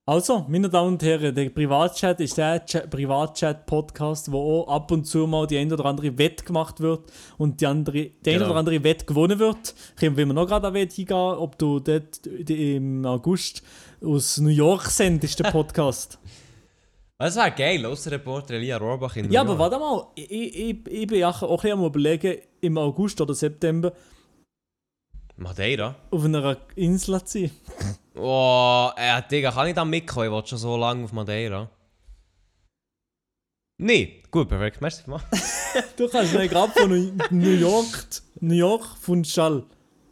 [0.10, 5.06] Also, meine Damen und Herren, der Privatchat ist der Chat- Privatchat-Podcast, wo auch ab und
[5.06, 8.46] zu mal die ein oder andere Wett gemacht wird und die, andere, die ein Genau.
[8.48, 9.76] oder andere Wett gewonnen wird.
[9.98, 13.62] Können wir noch gerade an Wett hingehen, ob du dort im August
[14.04, 16.18] aus New York sendest, den Podcast.
[17.20, 19.50] Das wäre geil, außer Reporter Elia Rohrbach in New ja, York.
[19.50, 23.36] aber warte mal, ich, ich, ich bin auch ein bisschen am überlegen, im August oder
[23.36, 23.92] September
[25.36, 25.96] Madeira?
[26.10, 27.52] auf einer Insel zu sein.
[28.22, 30.26] Oh, äh, Digga, kann ich da mitkommen?
[30.28, 31.70] Ich will schon so lange auf Madeira.
[33.82, 34.82] Nee, gut, perfekt.
[34.82, 35.24] Merci vielmals.
[35.98, 36.90] Du kannst mir gerade von
[37.30, 37.86] New- York,
[38.42, 39.64] New York von Schall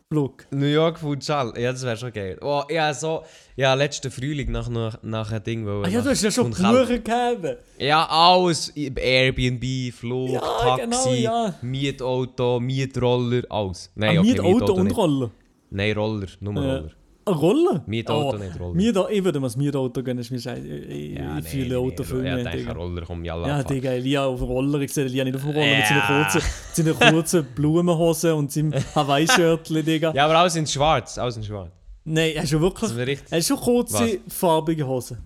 [0.10, 0.46] Flug.
[0.52, 2.38] New York Funchal, ja, das wäre schon geil.
[2.42, 3.24] Oh, ja, so,
[3.58, 5.66] ja, letzten Frühling nach, nach, nach einem Ding.
[5.66, 6.52] wollen, Ah ja, du hast ja schon.
[6.52, 7.58] Buchen gegeben.
[7.80, 8.70] Ja, alles.
[8.78, 11.54] Airbnb, Flug, Ja, Taxi, genau, ja.
[11.62, 13.92] Mietauto, Mietroller, alles.
[13.96, 15.32] Nein, Ah, okay, Mietauto und Roller.
[15.72, 16.60] Nein, Roller, nur Ja.
[16.62, 16.92] Roller.
[17.28, 17.84] Ein Roller?
[17.86, 18.74] Mietauto, nicht Roller.
[18.76, 20.68] Mietauto, ich würde mir das Mietauto gönnen, ist mir scheiße.
[20.68, 22.74] Ich, Ja, ich fühle nee, Auto nee, Ja, denke.
[22.74, 23.64] Roller kommt ja Ja, alle.
[23.66, 24.80] Digga, Elia auf Roller.
[24.82, 26.24] Ich sehe Elia nicht auf dem Roller mit seinen Ja.
[26.24, 26.42] kurzen,
[26.74, 30.14] seinen kurzen Blumenhosen und seinem Hawaii-Shirtchen, Digga.
[30.14, 31.72] Ja, aber alles in schwarz, alles in schwarz.
[32.06, 32.90] Nein, er hat schon wirklich...
[32.90, 33.28] Ist richtig...
[33.32, 35.18] Er hat schon kurze, farbige Hosen.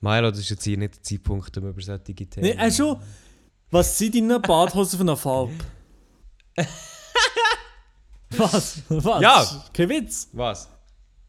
[0.00, 2.28] Milo, das ist jetzt hier nicht der Zeitpunkt, um über solche Themen...
[2.48, 2.96] Nein, er hat schon...
[3.70, 5.52] Was sind deine Badhosen für eine Farbe?
[8.38, 8.82] Was?
[8.88, 9.20] Was?
[9.22, 9.44] Ja.
[9.72, 10.28] Kein Witz.
[10.32, 10.68] Was?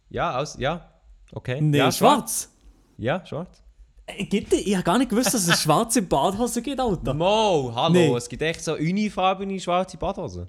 [0.09, 0.55] Ja, aus...
[0.59, 0.89] Ja,
[1.31, 1.59] okay.
[1.61, 2.49] Nee, ja, schwarz.
[2.97, 3.61] Ja, schwarz.
[4.05, 4.61] Äh, Gibt es?
[4.65, 7.13] Ich habe gar nicht gewusst, dass es schwarze Badhosen gibt, Alter.
[7.13, 8.15] Mo, hallo, Nee.
[8.15, 10.47] es gibt echt so unifarbene schwarze Badhosen.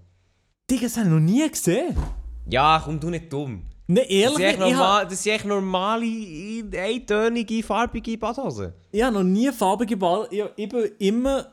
[0.70, 1.96] Digga, das habe ich noch nie gesehen.
[2.48, 3.64] Ja, komm, du nicht dumm.
[3.86, 7.62] Ne, Das ehrlich, sind echt, ich, ich normal, habe das sind echt normale, ein- eintönige,
[7.62, 8.72] farbige Badhosen.
[8.90, 10.32] ich hab noch nie farbige Bad...
[10.32, 11.46] Ich, ich bin immer...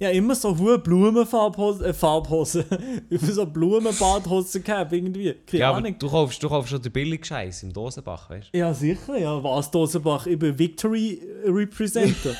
[0.00, 2.64] Ja, immer so hohe Blumenfarbhosen, äh, Farbhosen.
[3.10, 5.34] Über so Blumenbadhosen gehabt, irgendwie.
[5.46, 5.96] Keine Ja, aber Ahnung.
[5.98, 9.42] du kaufst, du kaufst schon den billigen Scheiß im Dosenbach, weißt Ja, sicher, ja.
[9.42, 10.26] Was, Dosenbach?
[10.26, 12.34] Ich bin Victory Representer.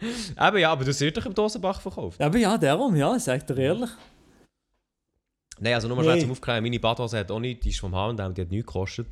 [0.00, 0.06] du?
[0.46, 2.20] Eben, ja, aber du hast doch im Dosenbach verkauft.
[2.20, 3.90] aber ja, darum, ja, sag dir ehrlich.
[5.60, 8.16] Nein, also nur schnell zum Aufklären, meine Badhose hat auch nichts, die ist vom H&M,
[8.34, 9.06] die hat nichts gekostet.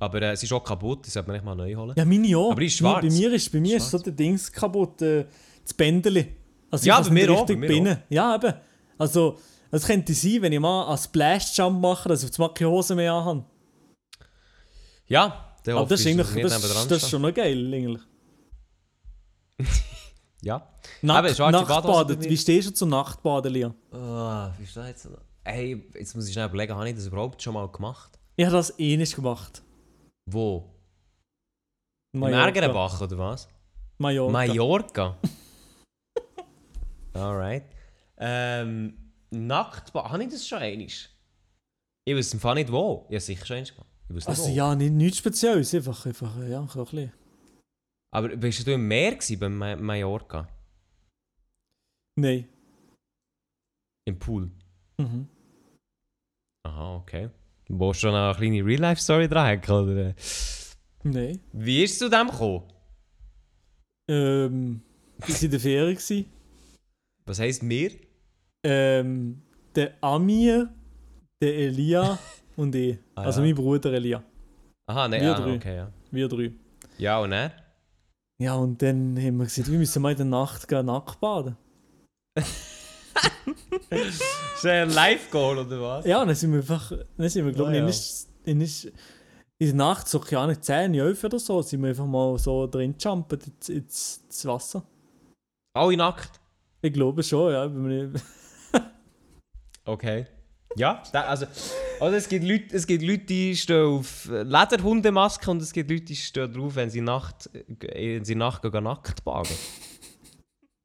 [0.00, 1.94] Aber äh, sie ist auch kaputt, die sollte man nicht mal neu holen.
[1.96, 2.50] Ja, meine auch.
[2.52, 3.02] Aber die ist schwarz.
[3.06, 5.24] Bei mir ist, bei mir ist so der Dings kaputt, äh,
[5.62, 6.26] das Bändeli.
[6.70, 8.02] Also Ja, bei mir auch, richtig mir binden.
[8.08, 8.54] Ja, eben.
[8.98, 9.38] Also,
[9.70, 12.94] es könnte sein, wenn ich mal einen Splash-Jump mache, dass ich jetzt mal keine Hose
[12.94, 13.44] mehr anhabe.
[15.06, 18.02] Ja, der Aber das ist eigentlich, das, das ist schon noch geil, eigentlich.
[20.42, 20.68] Ja.
[21.02, 22.22] Bei Nachtbaden.
[22.22, 23.74] Wie stehst du zum Nachtbaden, Lia?
[23.90, 25.08] Oh, wie das jetzt?
[25.44, 28.18] Hey, jetzt muss ich schnell überlegen, habe ich das überhaupt schon mal gemacht?
[28.36, 29.62] Ich habe das eh nicht gemacht.
[30.26, 30.70] Wo?
[32.12, 32.44] Im Mallorca.
[32.44, 33.48] Ärgerenbach oder was?
[33.98, 34.32] Mallorca.
[34.32, 35.16] Mallorca.
[37.18, 37.64] Alright.
[38.18, 40.10] Ähm, Nacktbad.
[40.10, 40.86] Habe ich das schon einmal?
[40.86, 43.06] Ich weiß im Fall nicht wo.
[43.10, 43.86] Ja, sicher schon einmal.
[44.08, 44.54] Ich weiß nicht Also wo.
[44.54, 47.12] ja, nicht, nichts Spezielles, einfach, einfach, ja, ein bisschen.
[48.10, 50.48] Aber bist du im Meer gewesen, bei Ma Mallorca?
[52.18, 52.48] Nein.
[54.06, 54.50] Im Pool?
[54.96, 55.28] Mhm.
[56.66, 57.28] Aha, okay.
[57.66, 60.14] Du willst schon eine kleine Real-Life-Story dran oder?
[61.04, 61.38] Nein.
[61.52, 62.64] Wie ist es zu dem gekommen?
[64.10, 64.80] Ähm,
[65.18, 66.26] wir waren in der Ferien.
[67.28, 67.90] Was heisst mir?
[68.64, 69.42] Ähm,
[69.74, 70.72] der Amir,
[71.42, 72.18] der Elia
[72.56, 72.96] und ich.
[73.14, 73.46] Ah, also ja.
[73.48, 74.24] mein Bruder Elia.
[74.86, 75.54] Aha, nein, Wir ah, drei.
[75.56, 75.92] okay, ja.
[76.10, 76.52] Wir drei.
[76.96, 77.52] Ja, und er?
[78.40, 81.58] Ja, und dann haben wir gesagt, wir müssen mal in der Nacht gehen nackt baden.
[83.90, 84.22] Ist
[84.54, 86.06] das ein Live-Goal oder was?
[86.06, 88.28] Ja, dann sind wir einfach, dann sind wir, glaube ich, ja.
[88.44, 88.68] in, in,
[89.58, 92.66] in der Nacht, so keine Ahnung, 10, 11 oder so, sind wir einfach mal so
[92.66, 94.82] drin jumpen ins, ins, ins Wasser.
[95.74, 96.37] Alle nackt?
[96.80, 97.70] Ich glaube schon, ja.
[99.84, 100.26] Okay.
[100.76, 101.46] Ja, da, also,
[101.98, 106.04] also es, gibt Leute, es gibt Leute, die stehen auf Lederhundemasken und es gibt Leute,
[106.04, 109.56] die stehen drauf, wenn sie Nacht, äh, wenn sie Nacht gehen, nackt baden.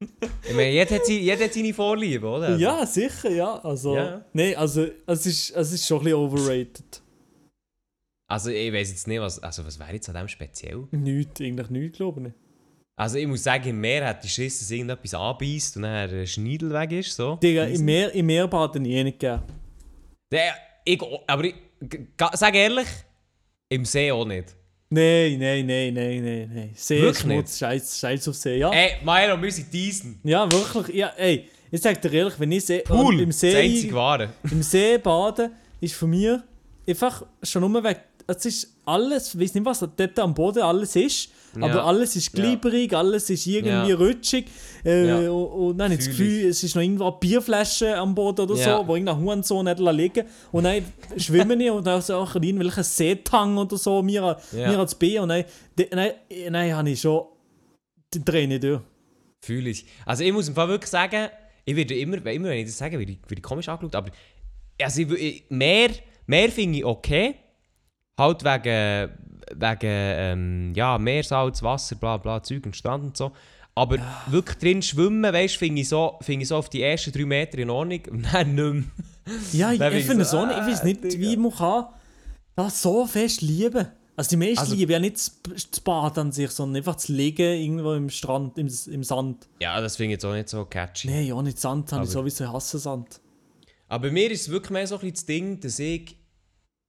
[0.00, 2.48] ich meine, jeder hat, seine, jeder hat seine Vorliebe, oder?
[2.48, 3.58] Also, Ja, sicher, ja.
[3.58, 4.24] Also, Ja.
[4.32, 7.02] Nein, also es ist, es ist schon ein bisschen overrated.
[8.26, 10.88] Also ich weiß jetzt nicht, was, also was wäre jetzt an dem speziell?
[10.90, 12.43] Nichts, eigentlich nichts, glaube ich.
[12.96, 13.00] Nicht.
[13.00, 16.26] Also ich muss sagen, im Meer hat die Schiss, dass irgendetwas anbeißt und dann ein
[16.26, 17.36] Schneidel weg ist, so.
[17.36, 19.42] Digga, im Meer, im Meer baden ich eh nicht gerne.
[20.30, 21.54] Der, ich, aber ich,
[22.34, 22.86] sag ehrlich,
[23.68, 24.54] im See auch nicht.
[24.90, 26.70] Nein, nein, nein, nein, nein, nein.
[26.74, 28.70] See, Wirklich Schmutz, Scheiß, Scheiß auf See, ja.
[28.70, 30.20] Ey, Milo, wir sind diesen.
[30.22, 30.94] Ja, wirklich.
[30.94, 34.34] Ja, ey, ich sag dir ehrlich, wenn ich See, Pool, im das See, einzige Wahre.
[34.48, 36.44] im See baden, ist von mir
[36.86, 38.02] einfach schon nur weg.
[38.26, 41.84] Es ist alles, ich weiß nicht, was dort am Boden alles ist, aber Ja.
[41.84, 43.96] alles ist glibberig, alles ist irgendwie Ja.
[43.96, 44.46] rutschig.
[44.84, 45.30] Äh, Ja.
[45.30, 46.08] Und, und dann habe ich das.
[46.16, 48.78] Gefühl, es ist noch irgendwo eine Bierflasche am Boden oder Ja.
[48.78, 50.84] so, wo irgendein Hurensohn nicht liegen Und dann
[51.16, 54.68] schwimme ich und dann so auch in welchen Seetang oder so, mir, Ja.
[54.70, 55.44] mir als B und dann,
[55.76, 57.24] dann, dann, dann habe ich schon
[58.12, 58.80] die Träne durch.
[59.44, 59.84] Fühle ich.
[60.06, 61.28] Also ich muss im Fall wirklich sagen,
[61.64, 64.10] ich werde immer, immer wenn ich das sage, werde ich, werde ich komisch angeschaut, aber
[64.80, 65.90] also ich, mehr,
[66.26, 67.36] mehr finde ich okay.
[68.18, 69.10] Halt wegen,
[69.52, 73.32] wegen ähm, ja, Meersalz, Wasser, bla bla, Zeug und Strand und so.
[73.76, 77.10] Aber wirklich drin schwimmen, weißt du, finde ich, so, finde ich so auf die ersten
[77.12, 78.84] drei Meter in Ordnung und dann nicht mehr.
[79.52, 81.18] Ja, ich, ich ich finde so, so ich weiß nicht, Digga.
[81.18, 81.86] wie man kann
[82.56, 83.86] das so fest lieben.
[84.16, 87.42] Also die meisten Also- lieben ja nicht das, Bad an sich, sondern einfach das Liegen
[87.60, 89.48] irgendwo im Strand, im, im Sand.
[89.60, 91.08] Ja, das finde ich jetzt auch nicht so catchy.
[91.08, 93.20] Nein, ja nicht Sand, habe ich sowieso hasse Sand.
[93.88, 96.16] Aber bei mir ist es wirklich mehr so ein bisschen das Ding, dass ich,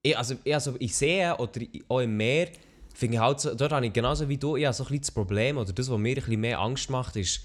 [0.05, 2.47] ich also, ich, also ich sehe oder auch im Meer,
[2.93, 5.01] finde ich halt so, dort habe ich genauso wie du, ich habe so ein bisschen
[5.01, 7.41] das Problem, oder das, was mir ein bisschen mehr Angst macht, ist,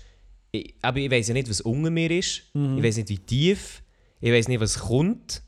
[0.52, 3.82] ich, aber ich weiß ja nicht, was unter mir ist, ich weiß nicht, wie tief,
[4.20, 5.42] ich weiß nicht, was kommt.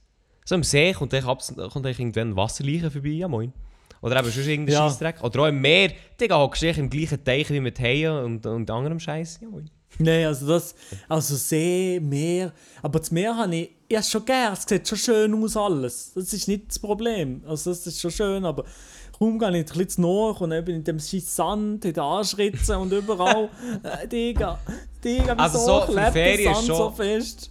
[0.44, 3.52] So im See kommt abs- kommt irgendwann Wasserleichen vorbei, ja moin.
[4.00, 4.88] Oder eben sonst irgendein Ja.
[4.88, 5.22] Scheissdreck.
[5.22, 8.68] Oder auch im Meer, Digga, hockst du im gleichen Teich wie mit Haien und, und
[8.70, 9.70] anderem Scheiß, ja moin.
[10.02, 10.74] Nein, also das,
[11.08, 15.42] also See, Meer, aber das Meer habe ich, ja schon gern, es sieht schon schön
[15.44, 16.12] aus alles.
[16.14, 18.64] Das ist nicht das Problem, also das ist schon schön, aber
[19.18, 22.00] kaum gehe ich ein bisschen zu nach und ich in dem scheiß Sand, in den
[22.02, 23.48] Arschritzen und überall.
[23.82, 24.58] äh, Digga,
[25.04, 27.50] Digga, Also wieso so für klebt der Ferien Sand schon- so fest?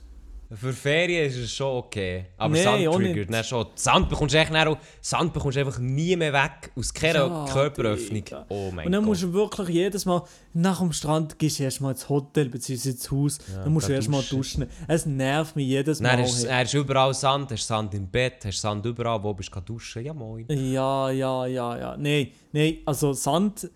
[0.54, 2.26] Für Ferien ist es schon okay.
[2.38, 3.68] Aber Nee, Sand triggert dann schon.
[3.76, 8.16] Sand bekommst du echt auch, Sand bekommst einfach nie mehr weg aus keiner Ja, Körperöffnung.
[8.16, 8.46] Digga.
[8.50, 9.10] Oh mein Und dann Gott.
[9.10, 10.24] musst du wirklich jedes Mal
[10.54, 12.90] nach dem Strand gehst du erstmal ins Hotel bzw.
[12.90, 13.38] ins Haus.
[13.64, 14.68] dann musst du erstmal duschen.
[14.90, 16.10] Es nervt mich jedes Mal.
[16.18, 19.62] Dann hast, hast überall Sand, hast Sand im Bett, hast Sand überall, wo bist du
[19.62, 20.04] duschen.
[20.04, 20.46] Ja moin.
[20.50, 21.98] Ja, ja, ja, ja.
[21.98, 23.70] Nein, nein, also Sand,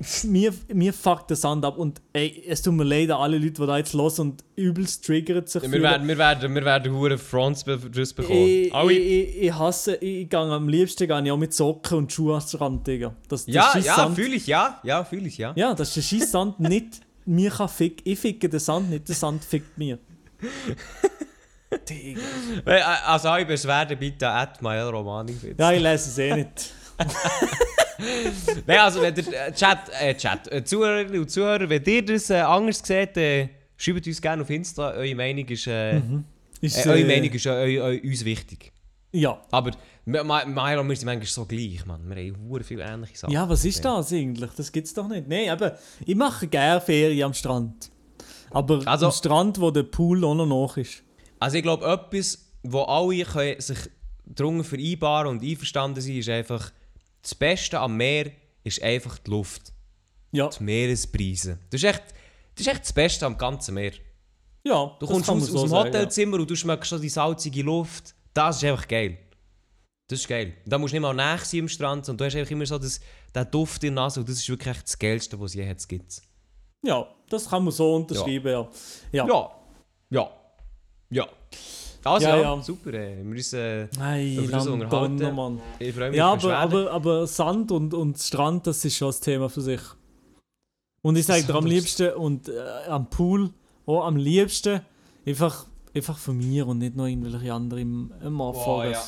[0.00, 1.76] ich, mir, mir fuckt der Sand ab.
[1.78, 5.04] Und ey, es tut mir leid an alle Leute, die da jetzt los und übelst
[5.04, 8.30] triggert sich Wir werden, wir werden, wir werden hure Fronts be- bekommen.
[8.30, 11.98] Ich, ich, ich, ich hasse, ich, ich gehe am liebsten gehe ich auch mit Socken
[11.98, 13.14] und Schuhen ans Strand, Digga.
[13.28, 14.80] Das, der ja, ja, fühle ich, ja.
[14.82, 15.52] Ja, fühle ich, ja.
[15.56, 18.02] Ja, dass der scheiß Sand nicht mir kann ficken.
[18.04, 19.98] Ich ficke den Sand nicht, der Sand fickt mir.
[21.88, 22.20] Digga.
[22.66, 25.34] Äh, Also alle Beschwerden bitte at Romani.
[25.58, 26.74] Ja, ich lese es eh nicht.
[28.66, 32.30] Nein, also wenn der äh, Chat, äh, Chat, äh, Zuhörerinnen und Zuhörer, wenn ihr das
[32.30, 34.90] äh, anders seht, äh, schreibt uns gerne auf Insta.
[34.92, 36.00] Eure Meinung ist, äh,
[36.60, 38.72] Ist, äh, eure äh, Meinung ist uns wichtig.
[39.12, 39.40] Ja.
[39.50, 39.72] Aber
[40.04, 42.00] Ma- Ma- Mael und wir sind manchmal so gleich, Mann.
[42.08, 43.32] Wir haben hure viele ähnliche Sachen.
[43.32, 44.50] Ja, was ist das eigentlich?
[44.56, 45.28] Das gibt's doch nicht.
[45.28, 47.90] Nein, aber ich mache gerne Ferien am Strand.
[48.50, 51.02] Aber Also- am Strand, wo der Pool auch noch nach ist.
[51.38, 53.78] Also ich glaube, etwas, wo alle können sich
[54.24, 56.72] darunter vereinbaren und einverstanden sind, ist einfach,
[57.22, 58.30] das Beste am Meer
[58.64, 59.72] ist einfach die Luft.
[60.32, 61.58] Ja, Die Meeresbrise.
[61.70, 62.02] Das ist echt
[62.54, 63.92] das, ist echt das Beste am ganzen Meer.
[64.64, 67.62] ja Du das kommst aus, so aus dem Hotelzimmer und du schmeckst schon die salzige
[67.62, 68.14] Luft.
[68.34, 69.18] Das ist einfach geil.
[70.08, 70.54] Das ist geil.
[70.66, 72.78] Da musst du nicht mal nach sein am Strand und du hast einfach immer so
[72.78, 73.00] das,
[73.34, 75.68] den Duft in der Nase und das ist wirklich echt das Geilste, was es je
[75.68, 76.22] hat gibt.
[76.84, 76.98] Ja.
[76.98, 78.68] ja, das kann man so unterschreiben, ja.
[79.12, 79.26] Ja.
[79.26, 79.50] Ja.
[80.10, 80.30] Ja.
[81.10, 81.28] Ja.
[82.04, 82.94] Also Ja, ja, super.
[82.94, 83.16] Ey.
[83.18, 83.88] Wir müssen, äh,
[84.38, 85.34] uns Donner, unterhalten.
[85.34, 85.60] Mann.
[85.78, 89.20] Ich freue mich Ja, aber, aber, aber Sand und, und Strand, das ist schon das
[89.20, 89.80] Thema für sich.
[91.02, 93.50] Und ich sage dir am liebsten, und äh, am Pool
[93.86, 94.80] auch am liebsten,
[95.26, 99.02] einfach, einfach von mir und nicht noch irgendwelche anderen im, im Boah, ja.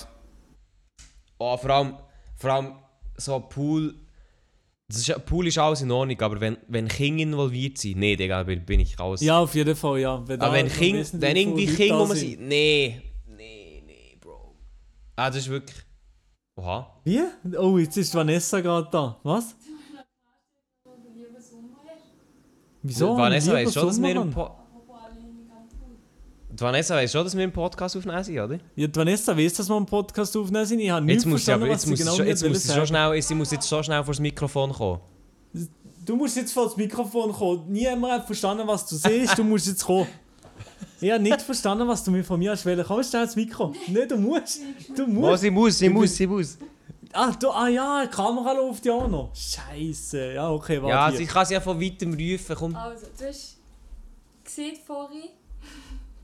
[1.38, 1.94] Oh, vor allem,
[2.36, 2.72] vor allem
[3.16, 3.94] so ein Pool.
[4.88, 8.42] Das ist, Pool ist alles in Ordnung, aber wenn, wenn Kinder involviert sind, nee, Digga,
[8.42, 9.22] bin, bin ich raus.
[9.22, 10.22] Ja, auf jeden Fall, ja.
[10.26, 14.54] Wenn aber wenn, Kinder, wissen, wenn wie irgendwie Kinder da sind, nee, nee, nee, Bro.
[15.16, 15.76] Ah, das ist wirklich.
[16.56, 17.00] Oha.
[17.04, 17.20] Wie?
[17.58, 19.18] Oh, jetzt ist Vanessa gerade da.
[19.22, 19.56] Was?
[22.82, 23.16] Wieso?
[23.16, 24.63] Vanessa weiss schon, dass wir im Sommer po Die
[26.58, 28.58] Vanessa weiss schon, dass wir im Podcast aufnehmen sind, oder?
[28.76, 30.80] Ja, Vanessa weiss, dass wir einen Podcast aufnehmen sind.
[30.80, 32.42] Ich habe nicht Jetzt muss sie verstanden, aber was jetzt muss sie genau schon, jetzt
[32.42, 35.00] nicht muss schon schnell, sie muss jetzt schon schnell vor das Mikrofon kommen.
[36.04, 37.64] Du musst jetzt vor das Mikrofon kommen.
[37.72, 39.38] Niemand hat verstanden, was du siehst.
[39.38, 40.06] Du musst jetzt kommen.
[41.00, 42.84] Ich habe nicht verstanden, was du mir von mir hast wollen.
[42.86, 43.72] Komm schnell ins Mikro.
[43.88, 44.60] Nein, du musst.
[44.94, 45.42] Du Oh, musst.
[45.42, 46.58] sie muss, sie muss, sie muss.
[47.12, 49.30] Ah, du, ah ja, die Kamera läuft ja auch noch.
[49.34, 50.32] Scheiße.
[50.34, 50.94] Ja, okay, warte.
[50.94, 51.18] Ja, hier.
[51.18, 52.56] sie kann sie ja von weitem rufen.
[52.56, 52.74] Komm.
[52.74, 53.56] Also, du hast
[54.44, 55.30] gesehen vorhin,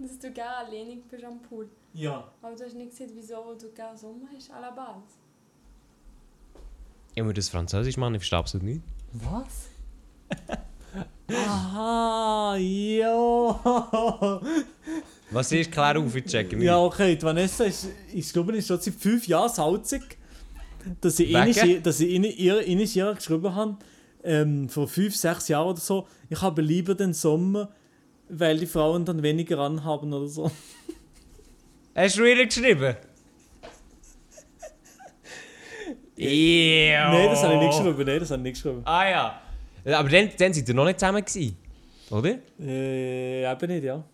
[0.00, 1.68] dass du gerne alleinig bist am Pool.
[1.92, 2.30] ja.
[2.42, 5.18] Aber du hast nicht gesehen, wieso du gerne Sommer hast, à la base.
[7.14, 8.80] Ich muss das Französisch machen, ich verstehe absolut nicht.
[9.12, 9.68] Was?
[11.32, 14.40] Aha, ja.
[15.30, 15.70] Was ist?
[15.70, 16.64] Klär auf, ich checke nicht.
[16.64, 20.02] Ja, okay, die Vanessa ist, ich glaube, ist schon seit fünf Jahren salzig,
[21.00, 21.68] dass sie Wegen?
[21.68, 23.76] ihnen, dass sie ihnen, ihr, ihnen ihr geschrieben haben,
[24.24, 27.70] ähm, vor fünf, sechs Jahren oder so, ich habe lieber den Sommer,
[28.30, 30.50] weil die Frauen dann weniger anhaben oder so.
[31.94, 32.96] Hast du ihr geschrieben?
[36.16, 37.10] Ja.
[37.12, 38.82] Nein, das habe ich nicht geschrieben, nein, das habe ich nicht geschrieben.
[38.84, 39.42] Ah ja.
[39.98, 41.56] Aber dann, dann seid ihr noch nicht zusammen gewesen,
[42.10, 42.38] oder?
[42.60, 44.04] Äh, eben nicht, ja.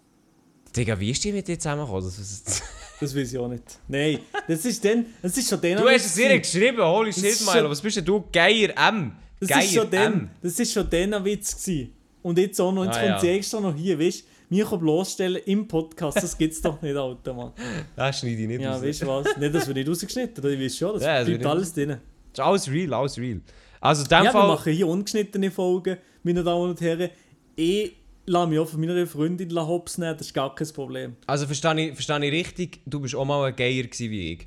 [0.74, 2.04] Digga, wie ist die mit dir zusammengekommen?
[2.04, 2.62] Das, das,
[3.00, 3.62] Das weiß ich auch nicht.
[3.88, 5.76] Nein, das ist dann, das ist schon dann...
[5.76, 7.68] du hast es ihr geschrieben, holy shit, Milo.
[7.68, 8.24] Was bist denn du?
[8.32, 9.12] Geier M.
[9.38, 10.30] Das Geier ist schon dann, M.
[10.42, 11.92] das ist schon dann ein Witz gewesen.
[12.26, 13.20] Und jetzt auch noch, jetzt Ah, kommt ja.
[13.20, 17.32] sie extra noch hier, weißt du, mich bloßstellen im Podcast, das gibt's doch nicht, Alter,
[17.32, 17.52] Mann.
[17.94, 18.82] Das schneide ich nicht Ja, raus.
[18.82, 19.36] weißt du was?
[19.36, 20.52] Nicht, das wird nicht rausgeschnitten, oder?
[20.52, 21.88] Ich weiß schon, das Ja, das wird bleibt nicht alles drin.
[21.90, 21.98] Das
[22.32, 23.40] ist alles real, alles real.
[23.80, 24.48] Also in dem Ja, wir Fall...
[24.48, 27.10] machen hier ungeschnittene Folgen, meine Damen und Herren.
[27.54, 27.92] Ich
[28.24, 31.16] lasse mich auch von meiner Freundin hops nehmen, das ist gar kein Problem.
[31.28, 34.46] Also verstehe ich, verstehe ich richtig, du bist auch mal ein Geier gewesen wie ich.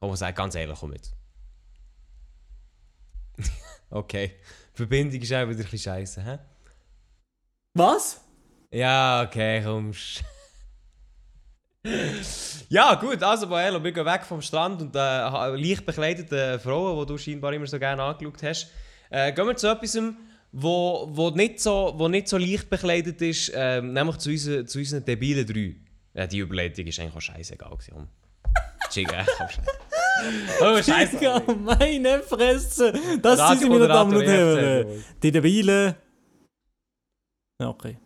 [0.00, 1.14] Oh, sag ganz ehrlich, komm jetzt.
[3.90, 4.32] okay.
[4.80, 6.38] Die Verbindung ist auch wieder ein bisschen scheiße, hä?
[7.74, 8.18] Was?
[8.70, 9.90] Ja, okay, komm.
[9.90, 10.22] sch-
[12.70, 17.06] ja, gut, also Boelo, wir gehen weg vom Strand und äh, leicht bekleideten Frauen, die
[17.12, 18.70] du scheinbar immer so gerne angeschaut hast.
[19.10, 19.98] Äh, gehen wir zu etwas,
[20.52, 24.78] wo, wo, nicht so, wo nicht so leicht bekleidet ist, ähm, nämlich zu, unseren, zu
[24.78, 25.76] unseren debilen drei.
[26.14, 27.70] Ja, die Überleitung ist eigentlich auch scheißegal.
[27.70, 28.08] gewesen, komm.
[28.90, 29.70] Schick, echt auch scheiße.
[30.60, 31.42] Oh, scheiße.
[31.64, 32.92] Meine Fresse!
[33.22, 35.04] Das sind sie, meine Damen und Herren.
[35.22, 35.96] Die Debile.
[37.58, 37.96] Okay.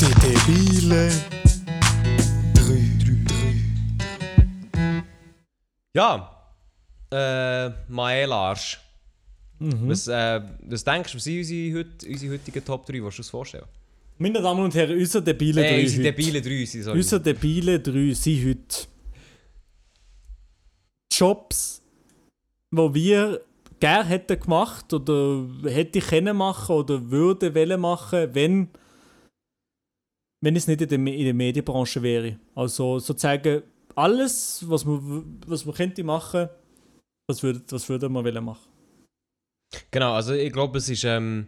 [0.00, 1.10] Die Debile.
[5.94, 6.30] Ja,
[7.10, 8.78] äh, Mael Arsch.
[9.58, 9.88] Mhm.
[9.88, 13.02] Was, äh, was denkst du, was sind unsere, heut, unsere heutigen Top 3?
[13.02, 13.66] Willst du das vorstellen?
[14.20, 16.12] Meine Damen und Herren, unser Debile 3 unsere heute.
[16.12, 16.98] debile 3 sind sorry.
[16.98, 18.88] Unser Debile 3 sind heute
[21.12, 21.82] Jobs,
[22.72, 23.40] die wir
[23.78, 28.68] gerne hätten gemacht oder hätte können machen oder würde wollen machen, wenn,
[30.40, 32.40] wenn es nicht in der, in der Medienbranche wäre.
[32.56, 33.62] Also sozusagen
[33.94, 36.48] alles, was man, was man könnte machen,
[37.28, 38.68] das würde, das würde man wollen machen.
[39.92, 41.46] Genau, also ich glaube, es ist, ähm,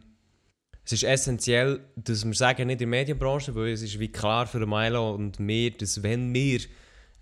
[0.92, 4.44] es ist essentiell, dass wir sagen, nicht in der Medienbranche, weil es ist wie klar
[4.44, 6.60] für Milo und mir, dass wenn wir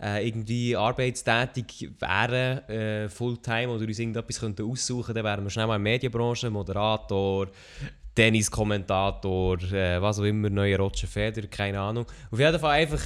[0.00, 5.66] äh, irgendwie arbeitstätig wären, äh, Fulltime oder uns irgendetwas könnten aussuchen, dann wären wir schnell
[5.66, 7.48] in der Medienbranche, Moderator,
[8.14, 12.06] Tenniskommentator, äh, was auch immer, neue Roger Feder, keine Ahnung.
[12.30, 13.02] Auf jeden Fall einfach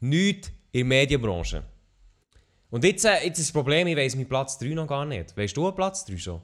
[0.00, 1.62] nichts in der Medienbranche.
[2.68, 5.34] Und jetzt, äh, ist das Problem, ich weiss meinen Platz 3 noch gar nicht.
[5.34, 6.42] Weißt du Platz 3 schon?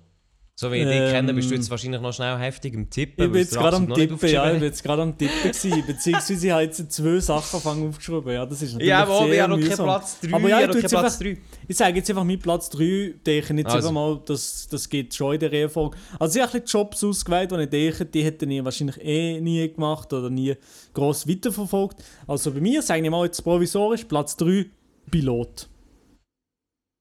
[0.61, 3.27] So wie ich dich Ähm, kenne, bist du jetzt wahrscheinlich noch schnell heftig im Tippen.
[3.27, 6.47] Ich bin jetzt gerade am Tippen, ja, ich bin jetzt gerade am Tippen gewesen, beziehungsweise
[6.49, 9.41] ich habe jetzt zwei Sachen angefangen aufgeschrieben, ja, das ist natürlich Ja, aber sehr ich
[9.41, 9.77] habe noch keinen.
[9.77, 10.35] Platz 3.
[10.35, 11.39] Aber ja, ich ich keinen Platz einfach- 3.
[11.69, 12.79] Ich sage jetzt einfach meinen Platz 3,
[13.25, 13.77] denke ich jetzt Also.
[13.77, 15.97] einfach mal, das, das geht schon in der Reihenfolge.
[16.19, 20.13] Also ich habe Jobs ausgewählt, die ich denke, die hätte ich wahrscheinlich eh nie gemacht
[20.13, 20.57] oder nie
[20.93, 22.03] gross weiterverfolgt.
[22.27, 24.67] Also bei mir, sage ich mal jetzt provisorisch, Platz 3,
[25.09, 25.69] Pilot.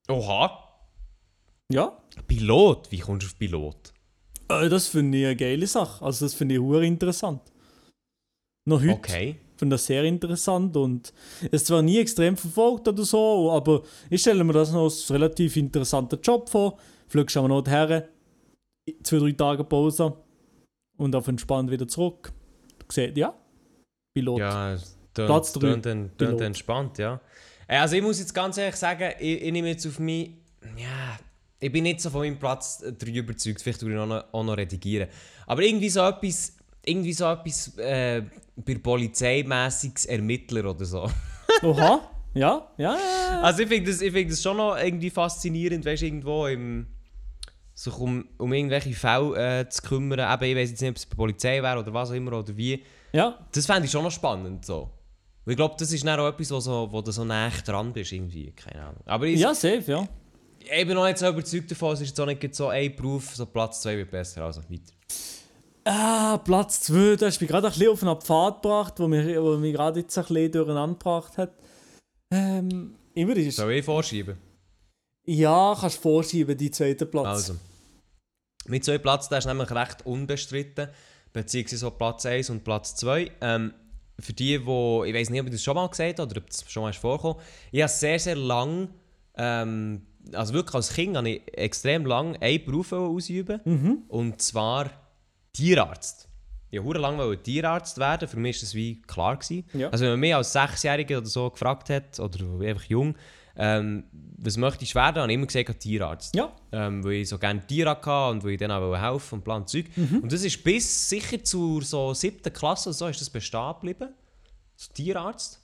[0.10, 0.67] Oha.
[1.74, 1.98] Ja,
[2.28, 2.92] Pilot?
[2.92, 3.94] Wie kommst du auf Pilot?
[4.50, 6.04] äh, das finde ich eine geile Sache.
[6.04, 7.42] Also das finde ich hure interessant.
[8.66, 9.36] Noch heute Okay.
[9.58, 11.14] finde das sehr interessant und
[11.52, 15.56] es zwar nie extrem verfolgt oder so, aber ich stelle mir das noch als relativ
[15.58, 16.78] interessanter Job vor.
[17.10, 18.08] fliegst aber noch her,
[19.04, 20.18] zwei, drei Tage Pause
[20.98, 22.32] und auf entspannt wieder zurück.
[22.80, 23.34] Du siehst, ja,
[24.14, 24.40] Pilot.
[24.40, 24.76] Ja,
[25.14, 25.60] tönt, Platz drei.
[25.72, 26.32] tönt, tönt, Pilot.
[26.32, 27.20] tönt entspannt, ja.
[27.68, 30.32] Äh, Also ich muss jetzt ganz ehrlich sagen, ich, ich nehme jetzt auf mich,
[30.78, 31.18] ja,
[31.60, 34.44] ich bin nicht so von meinem Platz 3 überzeugt, vielleicht würde ich auch noch, auch
[34.44, 35.10] noch redigieren.
[35.46, 36.56] Aber irgendwie so etwas,
[36.86, 38.24] irgendwie so etwas äh,
[38.56, 41.10] bei polizeimäßiges Ermittler oder so.
[41.64, 42.02] Oha,
[42.34, 42.98] ja, ja.
[43.42, 46.88] Also ich finde das, ich find das schon noch irgendwie faszinierend, weißt irgendwo im,
[47.74, 50.20] sich um, um irgendwelche Fälle äh, zu kümmern.
[50.20, 52.34] Eben, ich weiß jetzt nicht, ob es bei der Polizei wäre oder was auch immer
[52.34, 52.84] oder wie.
[53.14, 53.38] ja.
[53.52, 54.66] Das fände ich schon noch spannend.
[54.66, 54.92] So.
[55.46, 57.94] Und ich glaube, das ist dann auch etwas, wo, so, wo du so nah dran
[57.94, 58.12] bist.
[58.12, 58.52] Irgendwie.
[58.52, 59.02] Keine Ahnung.
[59.06, 60.08] Aber ich, Ja, safe, ja.
[60.60, 63.36] Ich bin noch nicht so überzeugt davon, es ist jetzt auch nicht so ein Beruf,
[63.36, 64.44] so Platz 2 wird besser.
[64.44, 64.94] Also weiter.
[65.86, 69.08] Ah, Platz 2, da hast du mich gerade ein bisschen auf einen Pfad gebracht, wo
[69.08, 71.54] mich, wo mich gerade jetzt ein bisschen durcheinander gebracht hat.
[72.32, 74.38] Ähm, ich würde Soll ich vorschieben?
[75.26, 77.28] Ja, kannst du vorschieben, die zweiten Platz.
[77.28, 77.56] Also.
[78.68, 80.90] Mit zwei Platz, der ist nämlich recht unbestritten.
[81.34, 83.32] Beziehungsweise so Platz 1 und Platz 2.
[83.42, 83.74] Ähm,
[84.20, 86.50] für die, wo ich weiß nicht, ob ich das schon mal gesagt habe oder ob
[86.50, 87.42] das schon mal ist vorgekommen
[87.72, 88.90] Ich habe sehr, sehr lang,
[89.36, 93.62] ähm, also wirklich als Kind, habe ich extrem lang einen Beruf ausüben.
[93.66, 94.04] Mhm.
[94.08, 94.90] Und zwar
[95.54, 96.28] Tierarzt.
[96.70, 99.38] Ich wollte lange Tierarzt werden, für mich war das wie klar.
[99.38, 99.66] Gewesen.
[99.74, 99.90] Ja.
[99.90, 103.16] Also wenn man mich als Sechsjähriger oder so gefragt hat, oder einfach jung,
[103.56, 104.04] ähm,
[104.38, 106.36] was möchtest du werden, habe ich immer gesagt, Tierarzt.
[106.36, 106.52] Ja.
[106.72, 109.66] Ähm, weil ich so gerne Tiere hatte und weil ich denen auch helfen und Plan
[109.66, 109.86] Zeug.
[109.96, 110.20] Mhm.
[110.20, 114.14] Und das ist bis sicher zur so siebten Klasse oder so ist das bestehen geblieben.
[114.76, 115.64] So Tierarzt.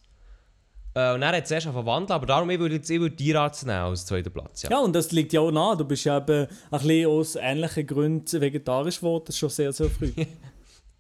[0.95, 3.65] Äh, und dann hat es erst verwandelt, aber darum ich würde jetzt ich würde Tierarzt
[3.65, 4.63] nehmen als zweiten Platz.
[4.63, 4.71] Ja.
[4.71, 5.75] Ja, und das liegt ja auch nah.
[5.75, 10.11] Du bist ja eben ein bisschen aus ähnlichen Gründen vegetarisch geworden, schon sehr, sehr früh.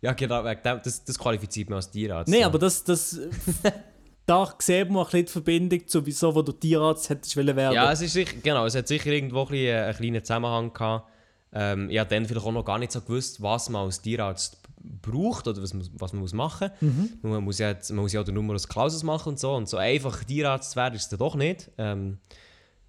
[0.01, 2.29] Ja, genau, wegen dem, das, das qualifiziert mich als Tierarzt.
[2.29, 2.47] Nein, ja.
[2.47, 3.21] aber das, das
[4.25, 7.73] da sieht man ein bisschen die Verbindung zu wieso, wo du Tierarzt hättest wollen werden.
[7.73, 10.73] Ja, es ist sicher, genau, es hat sicher irgendwo ein bisschen, äh, einen kleinen Zusammenhang
[10.73, 11.09] gehabt.
[11.53, 14.57] Ähm, ich habe dann vielleicht auch noch gar nicht so gewusst, was man als Tierarzt
[14.83, 17.31] braucht oder was man, was man muss machen muss.
[17.31, 19.53] Man, muss ja, jetzt- man muss ja auch den Numerus Clausus machen und so.
[19.53, 21.71] Und so einfach Tierarzt zu werden ist es dann doch nicht.
[21.77, 22.17] Ähm,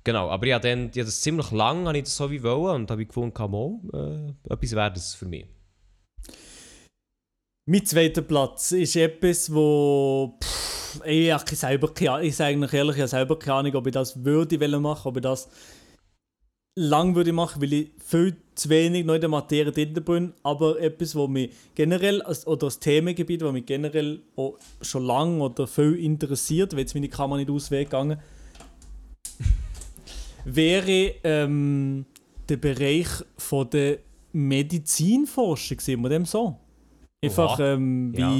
[0.02, 2.90] genau, aber habe dann habe das ziemlich lang habe ich das so wie wollen und
[2.90, 3.78] habe ich gefunden, kann mal,
[4.48, 5.46] äh, etwas wäre das für mich.
[7.66, 13.00] Mein zweiter Platz ist etwas, wo pff, ich, selber, keine- ich sage eigentlich ehrlich, ich
[13.02, 15.48] habe selber keine Ahnung, ob ich das würde machen, ob ich das
[16.78, 20.80] lang würde machen, weil ich viel zu wenig noch in der Materie drin bin, aber
[20.80, 25.96] etwas, wo mich generell, oder das Themengebiet, das mich generell auch schon lang oder viel
[25.96, 28.18] interessiert, weil jetzt meine Kamera nicht ausweggegangen,
[30.44, 32.04] wäre ähm,
[32.48, 33.98] der Bereich von der
[34.32, 36.56] Medizinforschung, sehen wir dem so?
[37.20, 38.38] Einfach, ähm, Ja.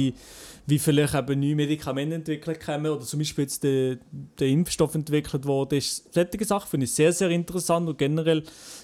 [0.67, 3.97] Wie, vielleicht eben neue Medikamente entwickelt kommen oder zum Beispiel jetzt der,
[4.39, 5.77] der Impfstoff entwickelt wurde.
[5.77, 6.13] ist.
[6.13, 8.43] Solche Sachen finde ich sehr, sehr interessant und generell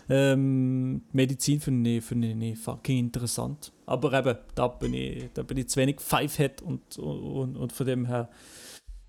[0.10, 3.72] ähm, Medizin finde ich, finde ich fucking interessant.
[3.86, 7.86] Aber eben, da bin ich, da bin ich zu wenig Fivehead und, und, und von
[7.88, 8.30] dem her,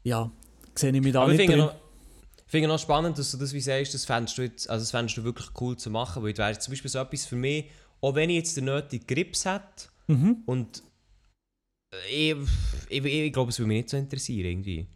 [0.03, 0.31] ja,
[0.75, 1.69] sehe ich mich da Aber ich nicht drin.
[2.47, 4.91] ich finde noch spannend, dass du das wie sagst, das fändest du, jetzt, also das
[4.91, 7.67] fändest du wirklich cool zu machen, weil das wäre zum Beispiel so etwas für mich,
[8.01, 10.39] auch wenn ich jetzt den nötigen Grips hätte Mhm.
[10.47, 10.83] und
[12.11, 12.37] ich,
[12.89, 14.87] ich, ich glaube, es würde mich nicht so interessieren irgendwie.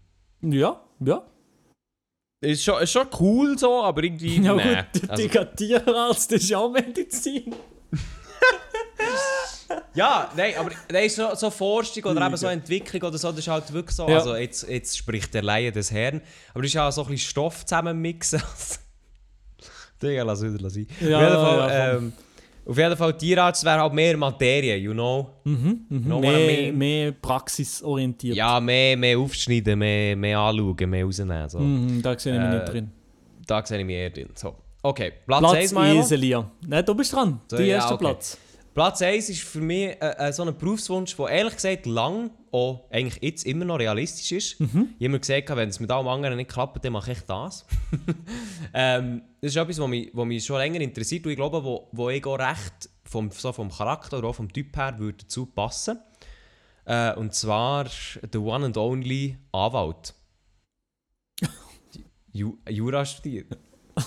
[0.42, 1.22] Ja, ja.
[2.40, 4.76] Ist schon, ist schon cool so, aber irgendwie, Ja nee.
[4.92, 7.54] gut, Also, Digga, Tierarzt ist ja auch Medizin.
[9.94, 12.46] ja, nein, aber nein, so, so Forschung oder eben so.
[12.46, 14.16] Entwicklung oder so, das ist halt wirklich so, Ja.
[14.18, 16.20] also jetzt, jetzt spricht der Laie des Herrn,
[16.52, 18.42] aber das ist ja so ein bisschen Stoff zusammenmixen.
[20.02, 20.86] Digga, lass wieder, lass sein.
[21.00, 22.12] Ja, auf, jeden Fall, ja, ähm,
[22.66, 25.30] auf jeden Fall, Tierarzt wäre halt mehr Materie, you know?
[25.44, 26.08] Mhm, mhm.
[26.08, 28.36] Mal Mehr, mehr- praxisorientiert.
[28.36, 31.48] Ja, mehr, mehr aufschneiden, mehr, mehr anschauen, mehr rausnehmen.
[31.48, 31.58] So.
[31.60, 32.90] Mhm, da sehe ich mich Äh, nicht drin.
[33.46, 34.28] Da sehe ich mich eher drin.
[34.34, 34.54] So.
[34.82, 36.00] Okay, Platz, Platz 1 Milo.
[36.00, 36.50] Eselia.
[36.66, 37.40] Nein, du bist dran.
[37.48, 38.04] So, Der ja, erste okay.
[38.04, 38.38] Platz.
[38.76, 42.84] Platz 1 ist für mich äh, äh, so ein Berufswunsch, der ehrlich gesagt lang, auch
[42.90, 44.60] eigentlich jetzt immer noch realistisch ist.
[44.60, 47.64] Ich habe immer gesagt, wenn es mit allem anderen nicht klappt, dann mache ich das.
[48.74, 51.88] ähm, das ist etwas, was mich, was mich schon länger interessiert und ich glaube, wo,
[51.92, 55.46] wo ich auch recht vom, so vom Charakter oder auch vom Typ her würde dazu
[55.46, 55.98] passen.
[56.84, 57.86] Äh, und zwar
[58.22, 60.12] der one and only Anwalt.
[62.30, 63.56] Ju Jura studiert.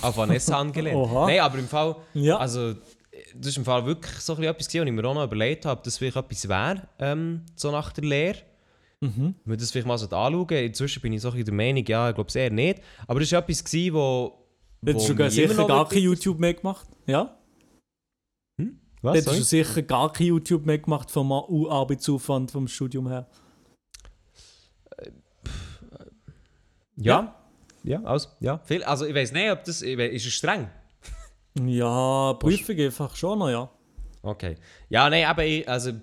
[0.04, 0.96] Auf Vanessa angelehnt.
[0.96, 1.26] Oha.
[1.26, 2.38] Nein, aber im Fall, Ja.
[2.38, 2.76] also
[3.36, 5.66] das ist im Fall wirklich so ein etwas, gewesen, was ich mir auch noch überlegt
[5.66, 8.40] habe, ob das vielleicht etwas wäre, ähm, so nach der Lehre.
[9.02, 9.36] Mhm.
[9.42, 10.48] Ich würde das vielleicht mal so anschauen.
[10.50, 12.82] Inzwischen bin ich so ein der Meinung, ja, ich glaube es eher nicht.
[13.08, 14.46] Aber das war etwas, gewesen, wo...
[14.86, 16.88] Hättest wo du sicher gar kein YouTube mehr gemacht?
[17.06, 17.38] Ja?
[19.02, 19.16] Was?
[19.16, 19.64] Hättest du Sorry?
[19.64, 23.30] sicher gar kein YouTube mehr gemacht vom Arbeitsaufwand vom Studium her?
[26.98, 27.36] Ja.
[27.84, 28.58] Ja, also, ja.
[28.60, 29.82] Viel, also ich weiß nicht, ob das...
[29.82, 30.70] Ist es streng?
[31.66, 33.70] Ja, Prüfung einfach schon noch, ja.
[34.22, 34.56] Okay.
[34.90, 35.94] Ja, nein, aber ich, also,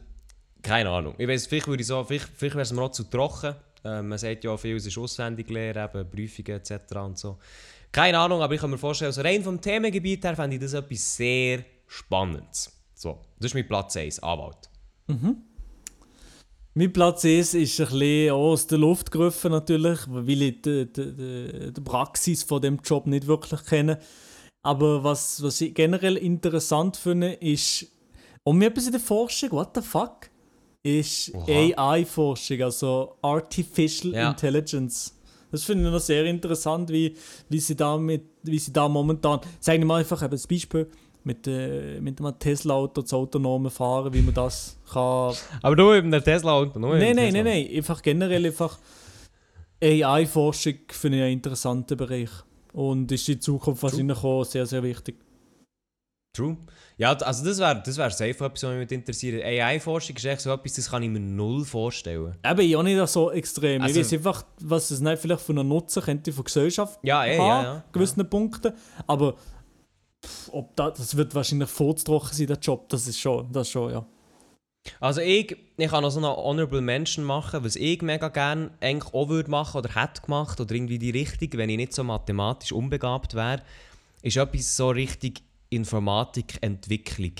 [0.62, 1.14] keine Ahnung.
[1.18, 3.54] Ich weiß, vielleicht würde ich so, vielleicht, vielleicht wäre es mir auch zu trocken.
[3.84, 6.72] Ähm, man sagt ja viel, ist auswendig lernen, eben Prüfungen etc.
[6.96, 7.38] und so.
[7.92, 10.74] Keine Ahnung, aber ich kann mir vorstellen, also rein vom Themengebiet her fände ich das
[10.74, 12.72] etwas sehr Spannendes.
[12.94, 14.68] So, das ist mein Platz 1, Anwalt.
[16.74, 21.16] Mein Platz 1 ist ein bisschen aus der Luft gegriffen natürlich, weil ich die, die,
[21.16, 23.98] die, die Praxis von dem Job nicht wirklich kenne.
[24.66, 27.86] Aber was, was ich generell interessant finde, ist,
[28.42, 30.28] und mir etwas in der Forschung, what the fuck,
[30.82, 31.32] ist.
[31.48, 34.30] AI-Forschung, also Artificial Ja.
[34.30, 35.14] Intelligence.
[35.50, 37.14] Das finde ich noch sehr interessant, wie,
[37.48, 40.88] wie, sie da mit, wie sie da momentan, sagen wir mal einfach eben das Beispiel,
[41.22, 46.04] mit, äh, mit einem Tesla-Auto das autonome Fahren, wie man das kann Aber nur mit
[46.04, 47.68] einem Tesla und nur Nein, nein, nein, nein.
[47.72, 48.78] Einfach generell einfach
[49.82, 52.30] AI-Forschung finde ich einen interessanten Bereich.
[52.76, 55.16] Und ist in Zukunft wahrscheinlich auch sehr, sehr wichtig.
[56.36, 56.58] True.
[56.98, 59.42] Ja, also das wäre das wär safe etwas, was mich mit interessiert.
[59.42, 62.36] AI-Forschung ist echt so etwas, das kann ich mir null vorstellen.
[62.44, 63.80] Eben, ich auch nicht so extrem.
[63.80, 67.24] Also- ich weiß einfach, was es nicht vielleicht von einer Nutzen könnte von Gesellschaft Ja,
[67.24, 67.84] eh, haben, ja, ja.
[67.92, 68.74] gewissen Punkten.
[69.06, 69.36] Aber
[70.22, 72.90] pff, ob das, das wird wahrscheinlich vorzutrocken sein, der Job.
[72.90, 74.06] Das ist schon, das schon, ja.
[75.00, 79.12] Also ich, ich kann noch so eine Honorable Mention machen, was ich mega gerne eigentlich
[79.12, 82.72] auch würde machen oder hätte gemacht oder irgendwie die Richtung, wenn ich nicht so mathematisch
[82.72, 83.62] unbegabt wäre,
[84.22, 87.32] ist etwas so richtig Informatikentwicklung.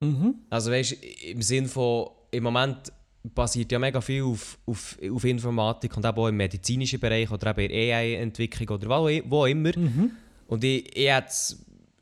[0.00, 0.34] Mhm.
[0.50, 0.92] Also weißt
[1.24, 2.92] im Sinn von, im Moment
[3.22, 7.56] basiert ja mega viel auf, auf, auf Informatik und eben auch im medizinischen Bereich oder
[7.56, 9.76] eben in AI-Entwicklung oder wo, wo immer.
[9.76, 10.10] Mhm.
[10.46, 11.32] Und ich, ich hätte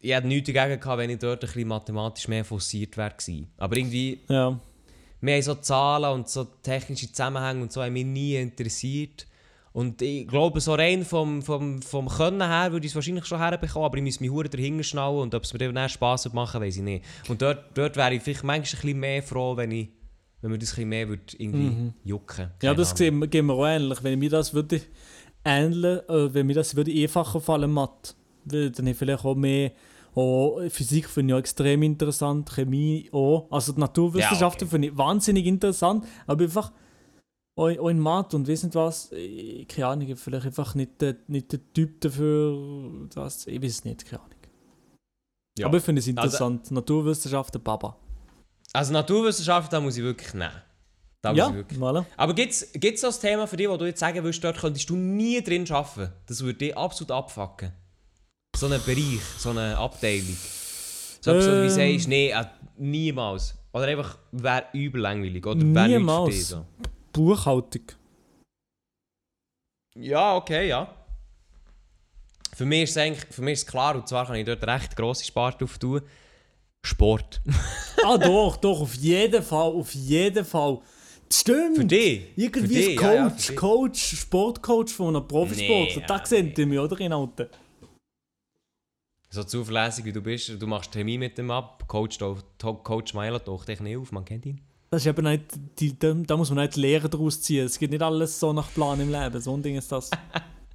[0.03, 3.15] ich hätte nichts dagegen gehabt, wenn ich dort ein bisschen mathematisch mehr forciert wäre.
[3.57, 4.59] Aber irgendwie, Ja.
[5.21, 9.27] wir haben so Zahlen und so technische Zusammenhänge und so haben mich nie interessiert.
[9.73, 13.39] Und ich glaube, so rein vom, vom, vom Können her würde ich es wahrscheinlich schon
[13.39, 16.27] herbekommen, aber ich müsste mich hure dahinter schnallen und ob es mir dann nachher Spass
[16.27, 17.05] würde machen, weiß ich nicht.
[17.29, 19.89] Und dort, dort wäre ich vielleicht manchmal ein bisschen mehr froh, wenn, ich,
[20.43, 21.95] wenn mir das ein bisschen mehr würde irgendwie Mhm.
[22.05, 24.03] jucken Ja, Keine das sehen gehen wir auch ähnlich.
[24.03, 24.83] Wenn mir das würde
[25.45, 27.89] ähneln, äh, wenn mir das würde einfacher fallen, weil
[28.45, 29.71] dann hätte ich vielleicht auch mehr
[30.15, 33.49] auch Physik finde ich auch extrem interessant, Chemie auch.
[33.51, 34.71] Also die Naturwissenschaften Ja, okay.
[34.71, 36.73] finde ich wahnsinnig interessant, aber einfach
[37.57, 41.17] auch, auch in Mathe und wissen was, äh, keine Ahnung, ich vielleicht einfach nicht der,
[41.29, 44.37] nicht der Typ dafür, das, ich weiß nicht, keine Ahnung.
[45.59, 45.67] Ja.
[45.67, 47.97] Aber ich finde es Also- interessant, Naturwissenschaften, Baba.
[48.73, 50.51] Also Naturwissenschaften, da muss ich wirklich nehmen.
[51.21, 52.05] Da Ja, ich wirklich voilà.
[52.17, 54.97] Aber gibt es ein Thema für dich, wo du jetzt sagen willst, dort könntest du
[54.97, 56.13] nie drin arbeiten?
[56.27, 57.73] Das würde dich absolut abfacken.
[58.57, 60.37] So einen Bereich, so eine Abteilung.
[61.21, 61.99] So etwas, wo du wie Ähm.
[61.99, 62.45] sagst, nee, äh,
[62.77, 63.55] niemals.
[63.73, 65.47] Oder einfach, wäre übel langweilig.
[65.47, 66.47] Oder wäre nichts für dich.
[66.47, 66.67] So.
[67.13, 67.83] Buchhaltung.
[69.95, 70.95] Ja, okay, ja.
[72.55, 75.25] Für mich ist es für mich ist klar, und zwar kann ich dort recht grosse
[75.25, 76.03] Sparte tun.
[76.85, 77.41] Sport.
[78.05, 80.81] ah doch, doch, auf jeden Fall, auf jeden Fall.
[81.29, 81.77] Das stimmt.
[81.77, 82.27] Für dich?
[82.37, 83.61] Irgendwie Für dich, Coach, ja, ja.
[83.61, 86.01] Coach, Sportcoach von einem Profisportler.
[86.01, 87.45] Nee, da ja, seht ihr mich, oder, Renato?
[89.35, 91.85] So zuverlässig wie du bist, du machst Termin mit dem ab.
[91.89, 92.19] Coach,
[92.59, 94.61] Coach Milo taucht dich nicht auf, man kennt ihn.
[94.91, 95.45] Das ist eben nicht,
[95.79, 97.65] die, da, muss man nicht Lehre daraus ziehen.
[97.65, 99.41] Es geht nicht alles so nach Plan im Leben.
[99.41, 100.11] So ein Ding ist das.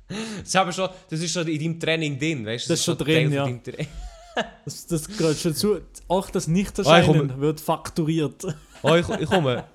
[0.10, 2.70] Das ist, aber schon, das ist schon in deinem Training drin, weißt du?
[2.70, 3.46] Das ist schon drin, ja.
[4.64, 5.82] Das, das gehört schon zu.
[6.08, 7.42] Auch das Ah, Nichterscheinen komm.
[7.42, 8.46] wird fakturiert.
[8.84, 9.66] oh, ich, ich, komme,